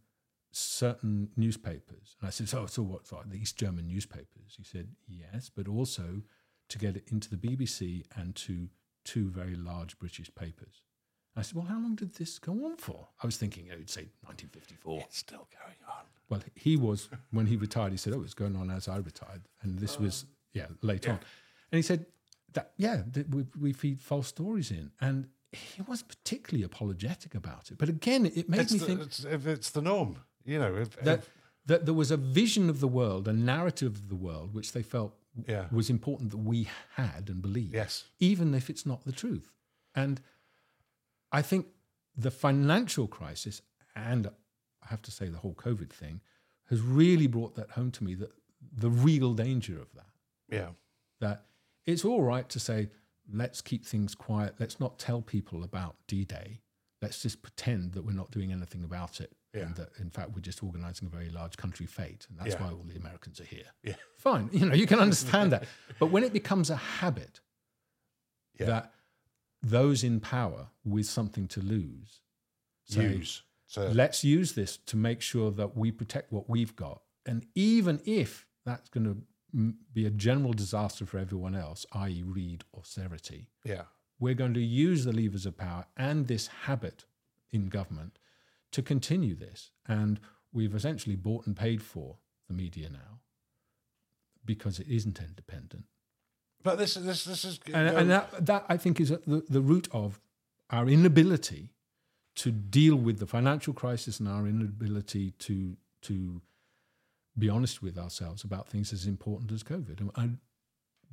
certain 0.52 1.30
newspapers. 1.36 2.16
And 2.20 2.28
I 2.28 2.30
said, 2.30 2.48
so, 2.48 2.66
so 2.66 2.82
what, 2.82 3.06
so 3.06 3.20
the 3.26 3.36
East 3.36 3.56
German 3.56 3.86
newspapers? 3.86 4.54
He 4.56 4.64
said, 4.64 4.88
yes, 5.06 5.50
but 5.54 5.68
also 5.68 6.22
to 6.68 6.78
get 6.78 6.96
it 6.96 7.04
into 7.10 7.28
the 7.28 7.36
BBC 7.36 8.04
and 8.16 8.34
to 8.36 8.68
two 9.04 9.28
very 9.28 9.54
large 9.54 9.98
British 9.98 10.34
papers. 10.34 10.82
I 11.36 11.42
said, 11.42 11.56
well, 11.56 11.66
how 11.66 11.74
long 11.74 11.96
did 11.96 12.14
this 12.14 12.38
go 12.38 12.52
on 12.64 12.76
for? 12.76 13.08
I 13.22 13.26
was 13.26 13.36
thinking 13.36 13.66
it 13.66 13.76
would 13.76 13.90
say 13.90 14.06
1954. 14.22 15.00
it's 15.00 15.18
still 15.18 15.48
going 15.52 15.76
on. 15.88 16.04
Well, 16.28 16.40
he 16.54 16.76
was 16.76 17.08
when 17.32 17.46
he 17.46 17.56
retired. 17.56 17.92
He 17.92 17.98
said, 17.98 18.14
"Oh, 18.14 18.22
it's 18.22 18.34
going 18.34 18.56
on 18.56 18.70
as 18.70 18.88
I 18.88 18.96
retired," 18.96 19.42
and 19.62 19.78
this 19.78 19.98
oh. 20.00 20.04
was 20.04 20.24
yeah 20.54 20.66
late 20.82 21.06
on. 21.08 21.18
And 21.70 21.76
he 21.78 21.82
said 21.82 22.06
that 22.54 22.72
yeah, 22.76 23.02
that 23.12 23.28
we, 23.34 23.44
we 23.60 23.72
feed 23.72 24.00
false 24.00 24.28
stories 24.28 24.70
in, 24.70 24.90
and 25.00 25.28
he 25.52 25.82
wasn't 25.82 26.08
particularly 26.08 26.64
apologetic 26.64 27.34
about 27.34 27.70
it. 27.70 27.78
But 27.78 27.88
again, 27.88 28.26
it 28.26 28.48
made 28.48 28.60
It's 28.60 28.72
me 28.72 28.78
the, 28.78 28.86
think 28.86 29.00
it's, 29.02 29.24
if 29.24 29.46
it's 29.46 29.70
the 29.70 29.82
norm, 29.82 30.16
you 30.44 30.58
know. 30.58 30.74
If, 30.76 30.90
that 31.02 31.18
if- 31.20 31.30
that 31.66 31.86
there 31.86 31.94
was 31.94 32.10
a 32.10 32.16
vision 32.18 32.68
of 32.68 32.78
the 32.80 32.88
world, 32.88 33.26
a 33.26 33.32
narrative 33.32 33.94
of 33.96 34.08
the 34.10 34.14
world, 34.16 34.52
which 34.54 34.72
they 34.72 34.82
felt 34.82 35.14
Yeah. 35.48 35.66
was 35.72 35.88
important 35.88 36.30
that 36.32 36.42
we 36.52 36.68
had 36.96 37.30
and 37.30 37.40
believed, 37.40 37.72
yes, 37.74 38.04
even 38.20 38.54
if 38.54 38.68
it's 38.70 38.84
not 38.84 39.04
the 39.04 39.12
truth. 39.12 39.50
And 39.94 40.20
I 41.32 41.42
think 41.42 41.66
the 42.16 42.30
financial 42.30 43.06
crisis 43.08 43.62
and 43.96 44.26
I 44.82 44.86
have 44.90 45.00
to 45.02 45.10
say 45.10 45.28
the 45.28 45.38
whole 45.38 45.54
COVID 45.54 45.90
thing 45.90 46.20
has 46.70 46.80
really 46.82 47.26
brought 47.28 47.54
that 47.56 47.70
home 47.70 47.90
to 47.92 48.04
me 48.04 48.14
that 48.16 48.30
the 48.76 48.90
real 48.90 49.32
danger 49.34 49.80
of 49.80 49.90
that 49.94 50.10
yeah, 50.50 50.68
that 51.20 51.46
it's 51.86 52.04
all 52.04 52.22
right 52.22 52.48
to 52.48 52.60
say 52.60 52.88
let's 53.32 53.60
keep 53.62 53.84
things 53.86 54.14
quiet 54.14 54.54
let's 54.58 54.78
not 54.78 54.98
tell 54.98 55.22
people 55.22 55.64
about 55.64 55.96
d-day 56.06 56.60
let's 57.00 57.22
just 57.22 57.40
pretend 57.42 57.92
that 57.92 58.04
we're 58.04 58.12
not 58.12 58.30
doing 58.30 58.52
anything 58.52 58.84
about 58.84 59.20
it 59.20 59.32
Yeah. 59.54 59.62
and 59.62 59.76
that 59.76 59.88
in 59.98 60.10
fact 60.10 60.30
we're 60.34 60.40
just 60.40 60.62
organizing 60.62 61.06
a 61.06 61.10
very 61.10 61.30
large 61.30 61.56
country 61.56 61.86
fête 61.86 62.28
and 62.28 62.38
that's 62.38 62.50
Yeah. 62.54 62.62
why 62.62 62.70
all 62.72 62.84
the 62.86 62.96
americans 62.96 63.40
are 63.40 63.44
here 63.44 63.64
Yeah. 63.82 63.94
fine 64.18 64.50
you 64.52 64.66
know 64.66 64.74
you 64.74 64.86
can 64.86 64.98
understand 64.98 65.52
that 65.52 65.64
but 65.98 66.08
when 66.08 66.22
it 66.22 66.32
becomes 66.34 66.68
a 66.70 66.76
habit 66.76 67.40
Yeah. 68.60 68.66
that 68.66 68.92
those 69.62 70.04
in 70.04 70.20
power 70.20 70.68
with 70.84 71.06
something 71.06 71.48
to 71.48 71.60
lose 71.60 72.20
say, 72.84 73.14
use. 73.14 73.42
So 73.66 73.88
let's 73.88 74.22
use 74.22 74.52
this 74.52 74.76
to 74.86 74.96
make 74.96 75.22
sure 75.22 75.50
that 75.52 75.74
we 75.76 75.90
protect 75.90 76.30
what 76.30 76.48
we've 76.50 76.76
got. 76.76 77.00
And 77.26 77.46
even 77.54 78.00
if 78.04 78.46
that's 78.66 78.88
going 78.90 79.04
to 79.06 79.16
be 79.92 80.06
a 80.06 80.10
general 80.10 80.52
disaster 80.52 81.06
for 81.06 81.18
everyone 81.18 81.54
else, 81.54 81.86
i.e., 81.92 82.22
read 82.24 82.64
austerity. 82.76 83.48
Yeah. 83.64 83.82
We're 84.18 84.34
going 84.34 84.54
to 84.54 84.60
use 84.60 85.04
the 85.04 85.12
levers 85.12 85.46
of 85.46 85.56
power 85.56 85.86
and 85.96 86.26
this 86.26 86.46
habit 86.46 87.04
in 87.52 87.68
government 87.68 88.18
to 88.72 88.82
continue 88.82 89.34
this. 89.34 89.70
And 89.86 90.20
we've 90.52 90.74
essentially 90.74 91.16
bought 91.16 91.46
and 91.46 91.56
paid 91.56 91.82
for 91.82 92.18
the 92.48 92.54
media 92.54 92.88
now 92.90 93.20
because 94.44 94.78
it 94.78 94.88
isn't 94.88 95.20
independent. 95.20 95.84
But 96.62 96.78
this 96.78 96.94
this 96.94 97.24
this 97.24 97.44
is 97.44 97.60
And, 97.72 97.88
and 97.96 98.10
that, 98.10 98.46
that, 98.46 98.64
I 98.68 98.76
think, 98.76 99.00
is 99.00 99.10
at 99.10 99.24
the, 99.26 99.44
the 99.48 99.60
root 99.60 99.88
of 99.92 100.20
our 100.70 100.88
inability 100.88 101.74
to 102.36 102.50
deal 102.50 102.96
with 102.96 103.18
the 103.18 103.26
financial 103.26 103.74
crisis 103.74 104.18
and 104.18 104.28
our 104.28 104.46
inability 104.46 105.32
to 105.32 105.76
to 106.02 106.40
be 107.38 107.48
honest 107.48 107.82
with 107.82 107.98
ourselves 107.98 108.44
about 108.44 108.68
things 108.68 108.92
as 108.92 109.06
important 109.06 109.50
as 109.52 109.62
COVID. 109.62 110.00
And 110.00 110.10
I 110.16 110.30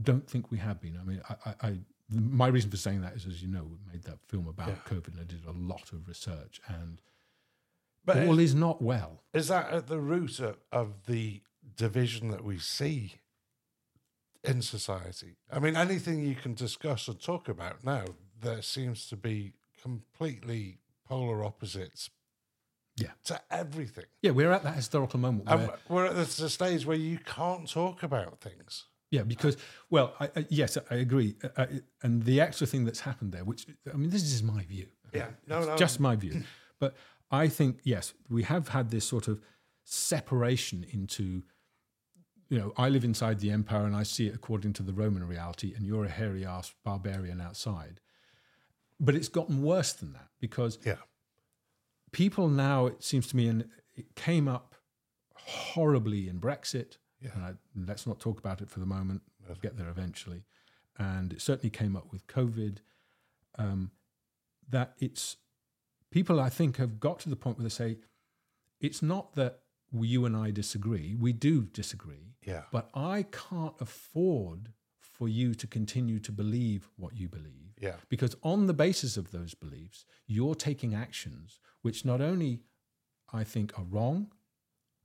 don't 0.02 0.30
think 0.30 0.52
we 0.52 0.58
have 0.60 0.80
been. 0.82 0.98
I 1.00 1.04
mean, 1.04 1.22
I, 1.30 1.36
I, 1.46 1.68
I 1.68 1.78
my 2.10 2.48
reason 2.48 2.70
for 2.70 2.78
saying 2.78 3.02
that 3.02 3.14
is, 3.14 3.26
as 3.26 3.42
you 3.42 3.48
know, 3.48 3.64
we 3.64 3.78
made 3.92 4.04
that 4.04 4.20
film 4.28 4.48
about 4.48 4.68
Yeah. 4.68 4.76
COVID 4.86 5.08
and 5.14 5.20
I 5.22 5.24
did 5.24 5.46
a 5.46 5.52
lot 5.52 5.94
of 5.94 6.08
research, 6.08 6.60
and 6.68 7.02
but 8.04 8.28
all 8.28 8.40
is, 8.40 8.50
is 8.50 8.56
not 8.56 8.82
well. 8.82 9.24
is 9.34 9.48
that 9.48 9.72
at 9.72 9.88
the 9.88 10.00
root 10.00 10.40
of, 10.40 10.58
of 10.72 11.06
the 11.06 11.42
division 11.76 12.30
that 12.30 12.44
we 12.44 12.58
see 12.60 13.14
in 14.44 14.62
society? 14.62 15.38
I 15.52 15.60
mean, 15.60 15.76
anything 15.76 16.22
you 16.22 16.36
can 16.36 16.54
discuss 16.54 17.08
and 17.08 17.22
talk 17.22 17.48
about 17.48 17.84
now, 17.84 18.06
there 18.42 18.62
seems 18.62 19.08
to 19.08 19.16
be 19.16 19.54
completely 19.82 20.80
polar 21.06 21.44
opposites. 21.44 22.10
Yeah. 23.02 23.12
To 23.26 23.42
everything. 23.50 24.06
Yeah, 24.22 24.32
we're 24.32 24.52
at 24.52 24.64
that 24.64 24.76
historical 24.76 25.20
moment 25.20 25.46
where 25.48 25.58
And 25.58 25.72
we're 25.90 26.06
at 26.06 26.16
the 26.16 26.50
stage 26.50 26.86
where 26.86 26.98
you 26.98 27.18
can't 27.20 27.70
talk 27.70 28.04
about 28.04 28.40
things. 28.42 28.86
Yeah, 29.12 29.24
because 29.24 29.58
well, 29.90 30.14
I, 30.20 30.30
I, 30.36 30.46
yes, 30.50 30.78
I 30.90 30.96
agree. 30.96 31.36
Uh, 31.58 31.66
and 32.02 32.24
the 32.24 32.40
extra 32.40 32.66
thing 32.66 32.86
that's 32.86 33.02
happened 33.02 33.34
there, 33.34 33.44
which 33.44 33.68
I 33.94 33.98
mean, 33.98 34.10
this 34.10 34.24
is 34.24 34.42
my 34.42 34.64
view. 34.64 34.88
Yeah. 35.14 35.28
No, 35.48 35.60
It's 35.60 35.68
no. 35.68 35.76
just 35.76 36.00
my 36.00 36.16
view. 36.16 36.44
But 36.80 36.96
I 37.30 37.48
think 37.48 37.82
yes, 37.84 38.14
we 38.28 38.42
have 38.44 38.70
had 38.70 38.90
this 38.90 39.06
sort 39.06 39.28
of 39.28 39.40
separation 39.84 40.86
into. 40.92 41.44
You 42.50 42.58
know, 42.60 42.74
I 42.76 42.90
live 42.90 43.06
inside 43.06 43.40
the 43.40 43.52
empire 43.52 43.86
and 43.86 43.96
I 43.96 44.04
see 44.04 44.28
it 44.28 44.36
according 44.36 44.74
to 44.74 44.84
the 44.84 44.92
Roman 44.92 45.24
reality, 45.26 45.74
and 45.76 45.86
you're 45.86 46.04
a 46.06 46.10
hairy 46.10 46.46
ass 46.46 46.74
barbarian 46.84 47.40
outside. 47.40 48.02
But 49.00 49.16
it's 49.16 49.30
gotten 49.30 49.62
worse 49.62 49.94
than 49.94 50.12
that 50.14 50.28
because 50.40 50.78
yeah. 50.86 50.96
People 52.12 52.50
now, 52.50 52.88
it 52.88 53.04
seems 53.04 53.28
to 53.28 53.36
me, 53.36 53.48
and 53.48 53.66
it 53.96 54.16
came 54.16 54.48
up 54.48 54.76
horribly 55.36 56.28
in 56.28 56.40
Brexit. 56.40 56.98
Yeah. 57.20 57.30
And 57.36 57.44
I, 57.44 57.54
let's 57.76 58.08
not 58.08 58.20
talk 58.20 58.40
about 58.40 58.62
it 58.62 58.70
for 58.70 58.80
the 58.80 58.86
moment. 58.86 59.22
We'll 59.46 59.58
get 59.62 59.78
there 59.78 59.90
eventually. 59.90 60.44
And 60.98 61.34
it 61.34 61.42
certainly 61.42 61.70
came 61.70 61.96
up 61.96 62.12
with 62.12 62.28
COVID. 62.28 62.78
Um, 63.58 63.92
that 64.70 64.94
it's 65.00 65.38
people, 66.12 66.40
I 66.40 66.50
think, 66.50 66.78
have 66.78 67.00
got 67.00 67.20
to 67.20 67.30
the 67.30 67.36
point 67.36 67.58
where 67.58 67.64
they 67.64 67.70
say, 67.70 67.98
it's 68.80 69.02
not 69.02 69.34
that 69.36 69.60
you 69.94 70.26
and 70.26 70.36
I 70.36 70.52
disagree. 70.52 71.16
We 71.16 71.34
do 71.34 71.64
disagree. 71.64 72.36
Yeah. 72.46 72.64
But 72.72 72.90
I 72.94 73.26
can't 73.32 73.76
afford 73.80 74.70
for 75.22 75.30
you 75.30 75.54
to 75.54 75.68
continue 75.68 76.18
to 76.18 76.32
believe 76.32 76.90
what 76.98 77.16
you 77.16 77.30
believe. 77.30 77.76
Yeah. 77.80 77.98
Because 78.10 78.36
on 78.42 78.66
the 78.66 78.74
basis 78.74 79.18
of 79.18 79.30
those 79.30 79.54
beliefs, 79.54 80.04
you're 80.26 80.56
taking 80.56 80.96
actions 80.96 81.60
which 81.84 82.04
not 82.04 82.22
only 82.22 82.62
I 83.32 83.44
think 83.44 83.78
are 83.78 83.84
wrong 83.84 84.32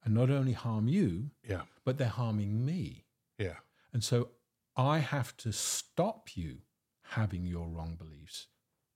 and 0.02 0.14
not 0.14 0.30
only 0.30 0.52
harm 0.54 0.88
you, 0.88 1.32
Yeah. 1.46 1.64
but 1.84 1.98
they're 1.98 2.08
harming 2.08 2.64
me. 2.64 3.04
Yeah. 3.38 3.58
And 3.92 4.02
so 4.02 4.30
I 4.74 5.00
have 5.00 5.36
to 5.44 5.52
stop 5.52 6.34
you 6.34 6.62
having 7.02 7.44
your 7.44 7.68
wrong 7.68 7.94
beliefs, 7.96 8.48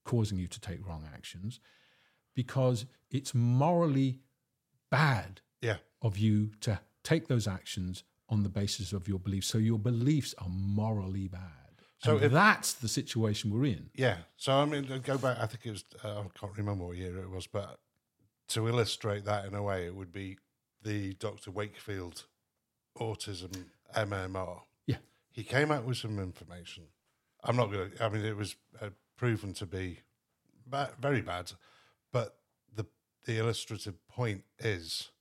causing 0.03 0.39
you 0.39 0.47
to 0.47 0.59
take 0.59 0.83
wrong 0.87 1.07
actions, 1.13 1.59
because 2.33 2.87
it's 3.11 3.35
morally 3.35 4.21
bad 4.89 5.41
Yeah. 5.61 5.77
of 6.01 6.17
you 6.17 6.47
to 6.61 6.81
take 7.03 7.27
those 7.27 7.47
actions 7.47 8.03
on 8.31 8.41
the 8.43 8.49
basis 8.49 8.93
of 8.93 9.07
your 9.07 9.19
beliefs. 9.19 9.47
So 9.47 9.57
your 9.59 9.77
beliefs 9.77 10.33
are 10.39 10.49
morally 10.49 11.27
bad. 11.27 11.41
So 12.03 12.17
if- 12.17 12.31
that's 12.31 12.73
the 12.73 12.87
situation 12.87 13.51
we're 13.51 13.65
in. 13.65 13.91
Yeah. 13.93 14.17
So 14.37 14.53
I 14.53 14.65
mean, 14.65 14.85
go 15.03 15.17
back. 15.19 15.37
I 15.39 15.45
think 15.45 15.65
it 15.65 15.71
was. 15.71 15.85
Uh, 16.03 16.21
I 16.21 16.25
can't 16.39 16.57
remember 16.57 16.85
what 16.87 16.97
year 16.97 17.17
it 17.19 17.29
was, 17.29 17.45
but 17.45 17.79
to 18.49 18.67
illustrate 18.67 19.25
that 19.25 19.45
in 19.45 19.53
a 19.53 19.61
way, 19.61 19.85
it 19.85 19.95
would 19.95 20.11
be 20.11 20.37
the 20.81 21.13
Dr. 21.15 21.51
Wakefield 21.51 22.25
autism 22.97 23.65
MMR. 23.95 24.61
Yeah. 24.87 24.97
He 25.31 25.43
came 25.43 25.71
out 25.71 25.85
with 25.85 25.97
some 25.97 26.17
information. 26.17 26.85
I'm 27.43 27.55
not 27.55 27.71
going 27.71 27.91
to. 27.91 28.03
I 28.03 28.09
mean, 28.09 28.25
it 28.25 28.35
was 28.35 28.55
uh, 28.81 28.89
proven 29.17 29.53
to 29.55 29.65
be 29.65 29.99
ba- 30.65 30.91
very 30.99 31.21
bad, 31.21 31.51
but 32.11 32.37
the 32.75 32.85
the 33.25 33.37
illustrative 33.37 33.95
point 34.07 34.43
is 34.59 35.11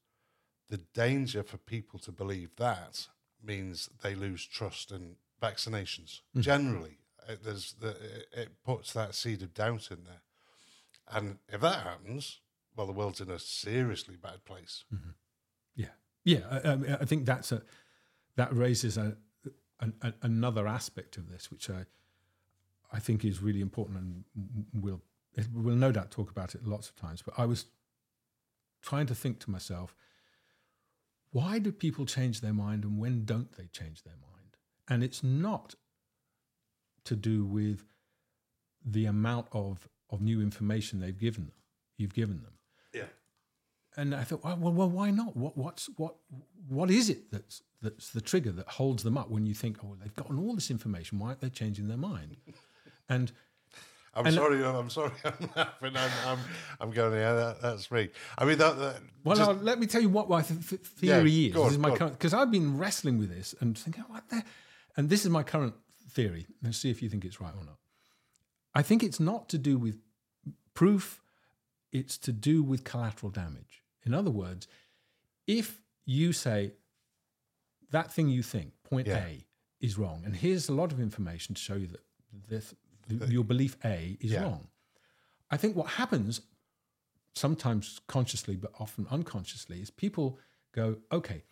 the 0.70 0.78
danger 0.94 1.42
for 1.42 1.58
people 1.58 1.98
to 1.98 2.12
believe 2.12 2.56
that 2.56 3.08
means 3.44 3.90
they 4.02 4.14
lose 4.14 4.46
trust 4.46 4.90
in 4.90 5.16
vaccinations. 5.42 6.20
Mm. 6.36 6.40
Generally, 6.40 6.98
it, 7.28 7.44
there's 7.44 7.74
the, 7.80 7.96
it, 8.32 8.50
puts 8.64 8.92
that 8.92 9.14
seed 9.14 9.42
of 9.42 9.52
doubt 9.52 9.88
in 9.90 10.04
there, 10.04 10.22
and 11.08 11.38
if 11.48 11.60
that 11.60 11.82
happens, 11.82 12.38
well, 12.76 12.86
the 12.86 12.92
world's 12.92 13.20
in 13.20 13.30
a 13.30 13.38
seriously 13.38 14.16
bad 14.16 14.44
place. 14.44 14.84
Mm-hmm. 14.94 15.10
Yeah, 15.74 15.86
yeah. 16.24 16.40
I, 16.50 16.70
I, 16.70 16.98
I 17.00 17.04
think 17.04 17.26
that's 17.26 17.52
a 17.52 17.62
that 18.36 18.54
raises 18.54 18.96
a, 18.96 19.16
an 19.80 19.94
a 20.02 20.12
another 20.22 20.68
aspect 20.68 21.16
of 21.16 21.28
this, 21.28 21.50
which 21.50 21.68
I 21.68 21.84
I 22.92 23.00
think 23.00 23.24
is 23.24 23.42
really 23.42 23.60
important, 23.60 23.98
and 23.98 24.24
we'll 24.72 25.02
we'll 25.52 25.74
no 25.74 25.90
doubt 25.90 26.10
talk 26.10 26.30
about 26.30 26.54
it 26.54 26.64
lots 26.64 26.88
of 26.88 26.96
times. 26.96 27.22
But 27.22 27.34
I 27.38 27.46
was 27.46 27.66
trying 28.82 29.06
to 29.06 29.14
think 29.14 29.40
to 29.40 29.50
myself, 29.50 29.94
why 31.32 31.58
do 31.58 31.70
people 31.72 32.06
change 32.06 32.40
their 32.40 32.52
mind, 32.52 32.84
and 32.84 32.98
when 32.98 33.24
don't 33.24 33.52
they 33.56 33.66
change 33.72 34.02
their 34.02 34.16
mind? 34.20 34.56
And 34.88 35.04
it's 35.04 35.22
not 35.22 35.74
to 37.04 37.16
do 37.16 37.44
with 37.44 37.84
the 38.84 39.06
amount 39.06 39.46
of 39.52 39.88
of 40.10 40.20
new 40.20 40.40
information 40.40 40.98
they've 40.98 41.18
given 41.18 41.44
them. 41.46 41.54
You've 41.96 42.14
given 42.14 42.42
them 42.42 42.54
Yeah. 42.92 43.04
and 43.96 44.14
I 44.14 44.24
thought, 44.24 44.42
well, 44.42 44.72
well, 44.72 44.90
why 44.90 45.10
not? 45.10 45.36
What, 45.36 45.56
what's 45.56 45.88
what? 45.96 46.16
What 46.68 46.90
is 46.90 47.08
it 47.10 47.30
that's 47.30 47.62
that's 47.82 48.10
the 48.10 48.20
trigger 48.20 48.52
that 48.52 48.68
holds 48.68 49.02
them 49.04 49.16
up 49.16 49.30
when 49.30 49.46
you 49.46 49.54
think, 49.54 49.78
oh, 49.84 49.88
well, 49.88 49.98
they've 50.00 50.14
gotten 50.14 50.38
all 50.38 50.54
this 50.54 50.70
information. 50.70 51.18
Why 51.18 51.28
aren't 51.28 51.40
they 51.40 51.50
changing 51.50 51.86
their 51.88 51.96
mind? 51.96 52.36
And 53.08 53.32
I'm 54.14 54.26
And- 54.26 54.36
uh, 54.36 54.40
sorry. 54.40 54.64
I'm 54.64 54.90
sorry. 54.90 55.12
I'm 55.24 55.48
laughing. 55.56 55.96
I'm, 55.96 56.10
I'm, 56.26 56.38
I'm 56.80 56.90
going. 56.90 57.12
Yeah, 57.14 57.32
that, 57.34 57.62
that's 57.62 57.90
me. 57.90 58.08
I 58.36 58.44
mean, 58.44 58.58
that. 58.58 58.76
that 58.78 58.96
well, 59.24 59.36
just- 59.36 59.50
now, 59.50 59.56
let 59.62 59.78
me 59.78 59.86
tell 59.86 60.00
you 60.02 60.08
what 60.08 60.28
my 60.28 60.42
th- 60.42 60.68
th- 60.68 60.80
theory 60.82 61.30
Yeah, 61.30 61.50
is. 61.50 61.56
on, 61.56 61.62
this 61.64 61.72
is 61.72 61.78
my 61.78 61.96
current 61.96 62.12
because 62.14 62.34
I've 62.34 62.50
been 62.50 62.76
wrestling 62.78 63.18
with 63.18 63.30
this 63.30 63.54
and 63.60 63.76
thinking, 63.78 64.04
what 64.08 64.28
the? 64.28 64.42
And 64.96 65.08
this 65.08 65.24
is 65.24 65.30
my 65.30 65.42
current 65.44 65.74
theory. 66.10 66.46
Let's 66.62 66.78
see 66.78 66.90
if 66.90 67.02
you 67.02 67.08
think 67.08 67.24
it's 67.24 67.40
right 67.40 67.54
or 67.56 67.64
not. 67.64 67.76
I 68.74 68.82
think 68.82 69.02
it's 69.02 69.20
not 69.20 69.48
to 69.50 69.58
do 69.58 69.78
with 69.78 69.98
proof. 70.74 71.20
It's 71.92 72.18
to 72.18 72.32
do 72.32 72.62
with 72.62 72.84
collateral 72.84 73.30
damage. 73.30 73.82
In 74.04 74.14
other 74.14 74.30
words, 74.30 74.66
if 75.46 75.80
you 76.04 76.32
say 76.32 76.72
that 77.90 78.12
thing 78.12 78.28
you 78.28 78.42
think, 78.42 78.72
point 78.84 79.06
Yeah. 79.08 79.24
A, 79.24 79.46
is 79.80 79.96
wrong, 79.98 80.22
and 80.24 80.36
here's 80.36 80.68
a 80.68 80.72
lot 80.72 80.92
of 80.92 81.00
information 81.00 81.54
to 81.54 81.60
show 81.60 81.74
you 81.74 81.86
that 81.88 82.00
this, 82.48 82.74
your 83.10 83.44
belief 83.44 83.76
A 83.84 84.16
is 84.20 84.32
Yeah. 84.32 84.42
wrong. 84.44 84.68
I 85.50 85.56
think 85.56 85.76
what 85.76 85.88
happens 85.90 86.40
sometimes 87.34 88.00
consciously, 88.06 88.56
but 88.56 88.72
often 88.78 89.06
unconsciously, 89.10 89.80
is 89.80 89.90
people 89.90 90.38
go, 90.72 90.98
okay, 91.10 91.44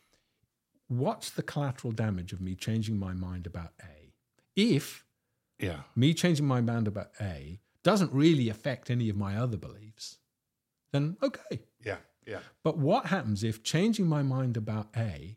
what's 0.89 1.31
the 1.31 1.43
collateral 1.43 1.93
damage 1.93 2.33
of 2.33 2.41
me 2.41 2.55
changing 2.55 2.99
my 2.99 3.13
mind 3.13 3.47
about 3.47 3.73
A? 3.83 4.13
If 4.57 5.05
yeah. 5.59 5.83
me 5.95 6.15
changing 6.15 6.47
my 6.47 6.61
mind 6.61 6.89
about 6.89 7.11
A 7.21 7.61
doesn't 7.83 8.13
really 8.13 8.49
affect 8.49 8.91
any 8.91 9.09
of 9.09 9.17
my 9.17 9.37
other 9.37 9.57
beliefs, 9.57 10.19
then 10.93 11.17
okay. 11.23 11.61
Yeah. 11.85 11.99
Yeah. 12.27 12.41
But 12.63 12.77
what 12.79 13.07
happens 13.07 13.43
if 13.43 13.63
changing 13.63 14.07
my 14.07 14.23
mind 14.23 14.57
about 14.57 14.89
A 14.97 15.37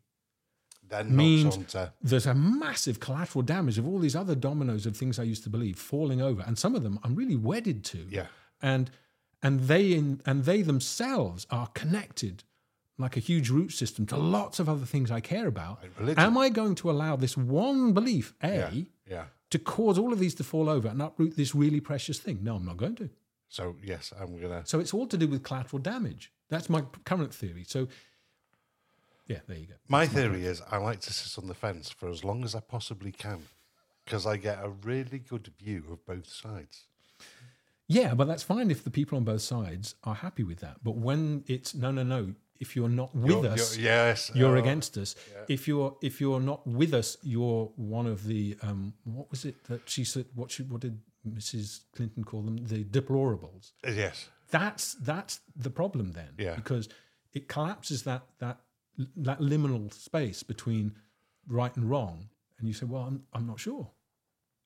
Then 0.92 1.16
Means- 1.16 1.44
knocks 1.58 1.58
on 1.58 1.66
to 1.88 1.94
there's 2.02 2.26
a 2.28 2.34
massive 2.36 3.00
collateral 3.00 3.42
damage 3.44 3.78
of 3.78 3.88
all 3.88 3.98
these 4.00 4.16
other 4.16 4.36
dominoes 4.36 4.86
of 4.86 4.96
things 4.98 5.18
I 5.18 5.24
used 5.24 5.44
to 5.44 5.50
believe 5.50 5.80
falling 5.80 6.22
over, 6.22 6.44
and 6.46 6.58
some 6.60 6.76
of 6.76 6.84
them 6.84 7.00
I'm 7.04 7.16
really 7.16 7.36
wedded 7.38 7.84
to. 7.86 8.00
yeah. 8.10 8.28
and 8.62 8.92
and 9.44 9.62
they 9.62 9.94
in, 9.94 10.22
and 10.26 10.44
they 10.46 10.62
themselves 10.62 11.48
are 11.50 11.68
connected 11.74 12.44
like 13.00 13.18
a 13.18 13.20
huge 13.20 13.50
root 13.50 13.72
system 13.72 14.06
to 14.06 14.16
lots 14.16 14.60
of 14.60 14.70
other 14.70 14.86
things 14.86 15.10
I 15.10 15.20
care 15.22 15.48
about. 15.48 15.80
Like. 16.00 16.20
Am 16.20 16.38
I 16.38 16.50
going 16.50 16.76
to 16.76 16.92
allow 16.92 17.16
this 17.16 17.36
one 17.36 17.94
belief, 17.94 18.36
A, 18.44 18.48
Yeah. 18.56 18.72
Yeah. 19.10 19.24
to 19.50 19.58
cause 19.58 19.98
all 19.98 20.14
of 20.14 20.20
these 20.20 20.36
to 20.36 20.44
fall 20.44 20.70
over 20.70 20.88
and 20.88 21.02
uproot 21.02 21.36
this 21.36 21.56
really 21.56 21.80
precious 21.80 22.20
thing? 22.20 22.40
No, 22.44 22.58
I'm 22.58 22.66
not 22.66 22.78
going 22.78 22.96
to. 22.98 23.10
So 23.50 23.76
yes, 23.84 24.14
I'm 24.20 24.40
gonna. 24.40 24.62
So 24.66 24.80
it's 24.80 24.94
all 24.94 25.08
to 25.08 25.18
do 25.18 25.28
with 25.28 25.42
collateral 25.42 25.82
damage. 25.82 26.32
That's 26.50 26.70
my 26.70 26.82
current 27.06 27.34
theory. 27.34 27.64
So 27.68 27.88
Yeah, 29.32 29.40
there 29.48 29.58
you 29.58 29.68
go. 29.68 29.74
My 29.88 30.06
theory 30.08 30.46
is 30.46 30.62
I 30.70 30.78
like 30.78 31.00
to 31.02 31.14
sit 31.14 31.42
on 31.42 31.48
the 31.48 31.54
fence 31.54 31.90
for 31.90 32.10
as 32.10 32.24
long 32.24 32.44
as 32.44 32.54
I 32.56 32.60
possibly 32.60 33.12
can 33.12 33.40
because 34.06 34.26
I 34.26 34.38
get 34.38 34.60
a 34.64 34.70
really 34.70 35.20
good 35.20 35.52
view 35.60 35.84
of 35.92 36.06
both 36.06 36.28
sides. 36.28 36.86
Yeah, 37.88 38.14
but 38.14 38.28
that's 38.28 38.44
fine 38.44 38.72
if 38.72 38.84
the 38.84 38.90
people 38.90 39.18
on 39.18 39.24
both 39.26 39.42
sides 39.42 39.96
are 40.04 40.16
happy 40.16 40.44
with 40.44 40.60
that. 40.60 40.78
But 40.84 40.96
when 40.96 41.44
it's 41.48 41.76
no, 41.76 41.92
no, 41.92 42.04
no, 42.04 42.34
if 42.60 42.76
you're 42.76 42.90
not 42.90 43.14
with 43.16 43.30
You're- 43.32 43.48
us, 43.50 43.76
you're- 43.78 43.86
yes, 43.86 44.32
you're 44.34 44.58
oh, 44.58 44.62
against 44.62 44.98
us. 44.98 45.16
If 45.48 45.68
you're 45.68 45.98
if 46.02 46.22
you're 46.22 46.40
not 46.40 46.66
with 46.66 46.94
us, 46.94 47.18
you're 47.24 47.72
one 47.76 48.08
of 48.08 48.26
the 48.26 48.58
um, 48.62 48.94
what 49.04 49.30
was 49.32 49.46
it 49.46 49.64
that 49.66 49.90
she 49.90 50.04
said? 50.04 50.26
What 50.36 50.52
she, 50.52 50.64
what 50.64 50.82
did 50.82 51.00
Mrs. 51.28 51.82
Clinton 51.96 52.24
call 52.24 52.42
them? 52.44 52.58
The 52.58 52.84
deplorables. 52.84 53.72
Yes. 53.86 54.30
That's 54.52 54.94
that's 54.96 55.40
the 55.56 55.70
problem 55.70 56.12
then. 56.14 56.30
Yeah. 56.38 56.56
Because 56.56 56.88
it 57.34 57.48
collapses 57.48 58.04
that 58.04 58.24
that 58.40 58.60
that 59.18 59.40
liminal 59.40 59.92
space 59.94 60.44
between 60.44 60.94
right 61.48 61.76
and 61.76 61.90
wrong, 61.90 62.30
and 62.60 62.68
you 62.68 62.74
say, 62.74 62.86
well, 62.86 63.04
I'm 63.04 63.24
I'm 63.34 63.48
not 63.48 63.60
sure. 63.60 63.90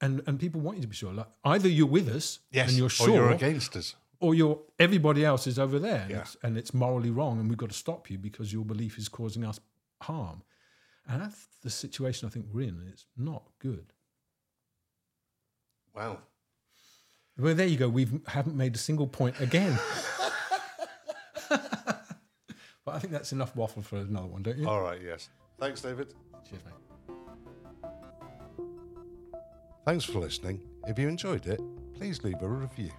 And, 0.01 0.21
and 0.27 0.37
people 0.37 0.59
want 0.59 0.77
you 0.77 0.81
to 0.81 0.87
be 0.89 0.95
sure. 0.95 1.13
Like 1.13 1.27
either 1.45 1.69
you're 1.69 1.87
with 1.87 2.09
us 2.09 2.39
Yes. 2.51 2.69
and 2.69 2.77
you're 2.77 2.89
sure, 2.89 3.09
Or 3.09 3.13
you're 3.15 3.31
against 3.31 3.75
us. 3.77 3.95
or 4.19 4.35
you're 4.35 4.59
everybody 4.77 5.23
else 5.23 5.47
is 5.47 5.57
over 5.57 5.79
there 5.79 6.01
and, 6.01 6.11
Yeah. 6.11 6.19
it's, 6.21 6.35
and 6.43 6.57
it's 6.57 6.73
morally 6.73 7.09
wrong 7.11 7.39
and 7.39 7.47
we've 7.49 7.57
got 7.57 7.69
to 7.69 7.75
stop 7.77 8.09
you 8.11 8.17
because 8.17 8.51
your 8.51 8.65
belief 8.65 8.97
is 8.97 9.07
causing 9.07 9.45
us 9.45 9.59
harm 10.01 10.41
and 11.07 11.21
that's 11.21 11.47
the 11.63 11.69
situation 11.69 12.27
i 12.27 12.29
think 12.31 12.45
we're 12.53 12.67
in 12.67 12.81
it's 12.91 13.05
not 13.15 13.43
good 13.59 13.93
Well, 15.93 16.19
well 17.37 17.55
there 17.55 17.67
you 17.67 17.77
go 17.77 17.87
we 17.89 18.07
haven't 18.27 18.55
made 18.55 18.75
a 18.75 18.79
single 18.79 19.07
point 19.07 19.39
again 19.39 19.77
i 22.87 22.99
think 22.99 23.11
that's 23.11 23.31
enough 23.31 23.55
waffle 23.55 23.81
for 23.81 23.97
another 23.97 24.27
one 24.27 24.43
don't 24.43 24.57
you 24.57 24.67
all 24.69 24.81
right, 24.81 25.01
yes. 25.03 25.29
Thanks, 25.59 25.81
David. 25.81 26.13
cheers 26.49 26.61
mate 26.65 26.73
Thanks 29.85 30.03
for 30.03 30.17
listening. 30.17 30.61
If 30.87 30.97
you 30.97 31.07
enjoyed 31.07 31.45
it, 31.45 31.61
please 31.93 32.23
leave 32.23 32.41
a 32.41 32.47
review. 32.47 32.89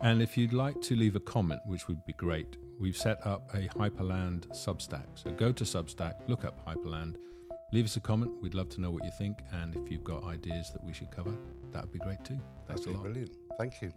And 0.00 0.20
if 0.20 0.36
you'd 0.36 0.52
like 0.52 0.80
to 0.82 0.96
leave 0.96 1.14
a 1.14 1.20
comment, 1.20 1.60
which 1.64 1.86
would 1.86 2.04
be 2.04 2.12
great, 2.14 2.56
we've 2.80 2.96
set 2.96 3.24
up 3.24 3.48
a 3.54 3.68
Hyperland 3.78 4.48
Substack. 4.48 5.06
So 5.14 5.30
go 5.30 5.52
to 5.52 5.62
Substack, 5.62 6.14
look 6.26 6.44
up 6.44 6.66
Hyperland, 6.66 7.18
leave 7.72 7.84
us 7.84 7.96
a 7.96 8.00
comment. 8.00 8.32
We'd 8.42 8.54
love 8.54 8.68
to 8.70 8.80
know 8.80 8.90
what 8.90 9.04
you 9.04 9.12
think. 9.16 9.38
And 9.52 9.76
if 9.76 9.92
you've 9.92 10.02
got 10.02 10.24
ideas 10.24 10.72
that 10.72 10.82
we 10.82 10.92
should 10.92 11.12
cover, 11.12 11.34
that 11.70 11.82
would 11.82 11.92
be 11.92 12.00
great 12.00 12.24
too. 12.24 12.40
Thanks 12.66 12.80
That'd 12.80 12.94
a 12.94 12.96
lot. 12.96 13.04
brilliant. 13.04 13.36
Thank 13.56 13.80
you. 13.80 13.92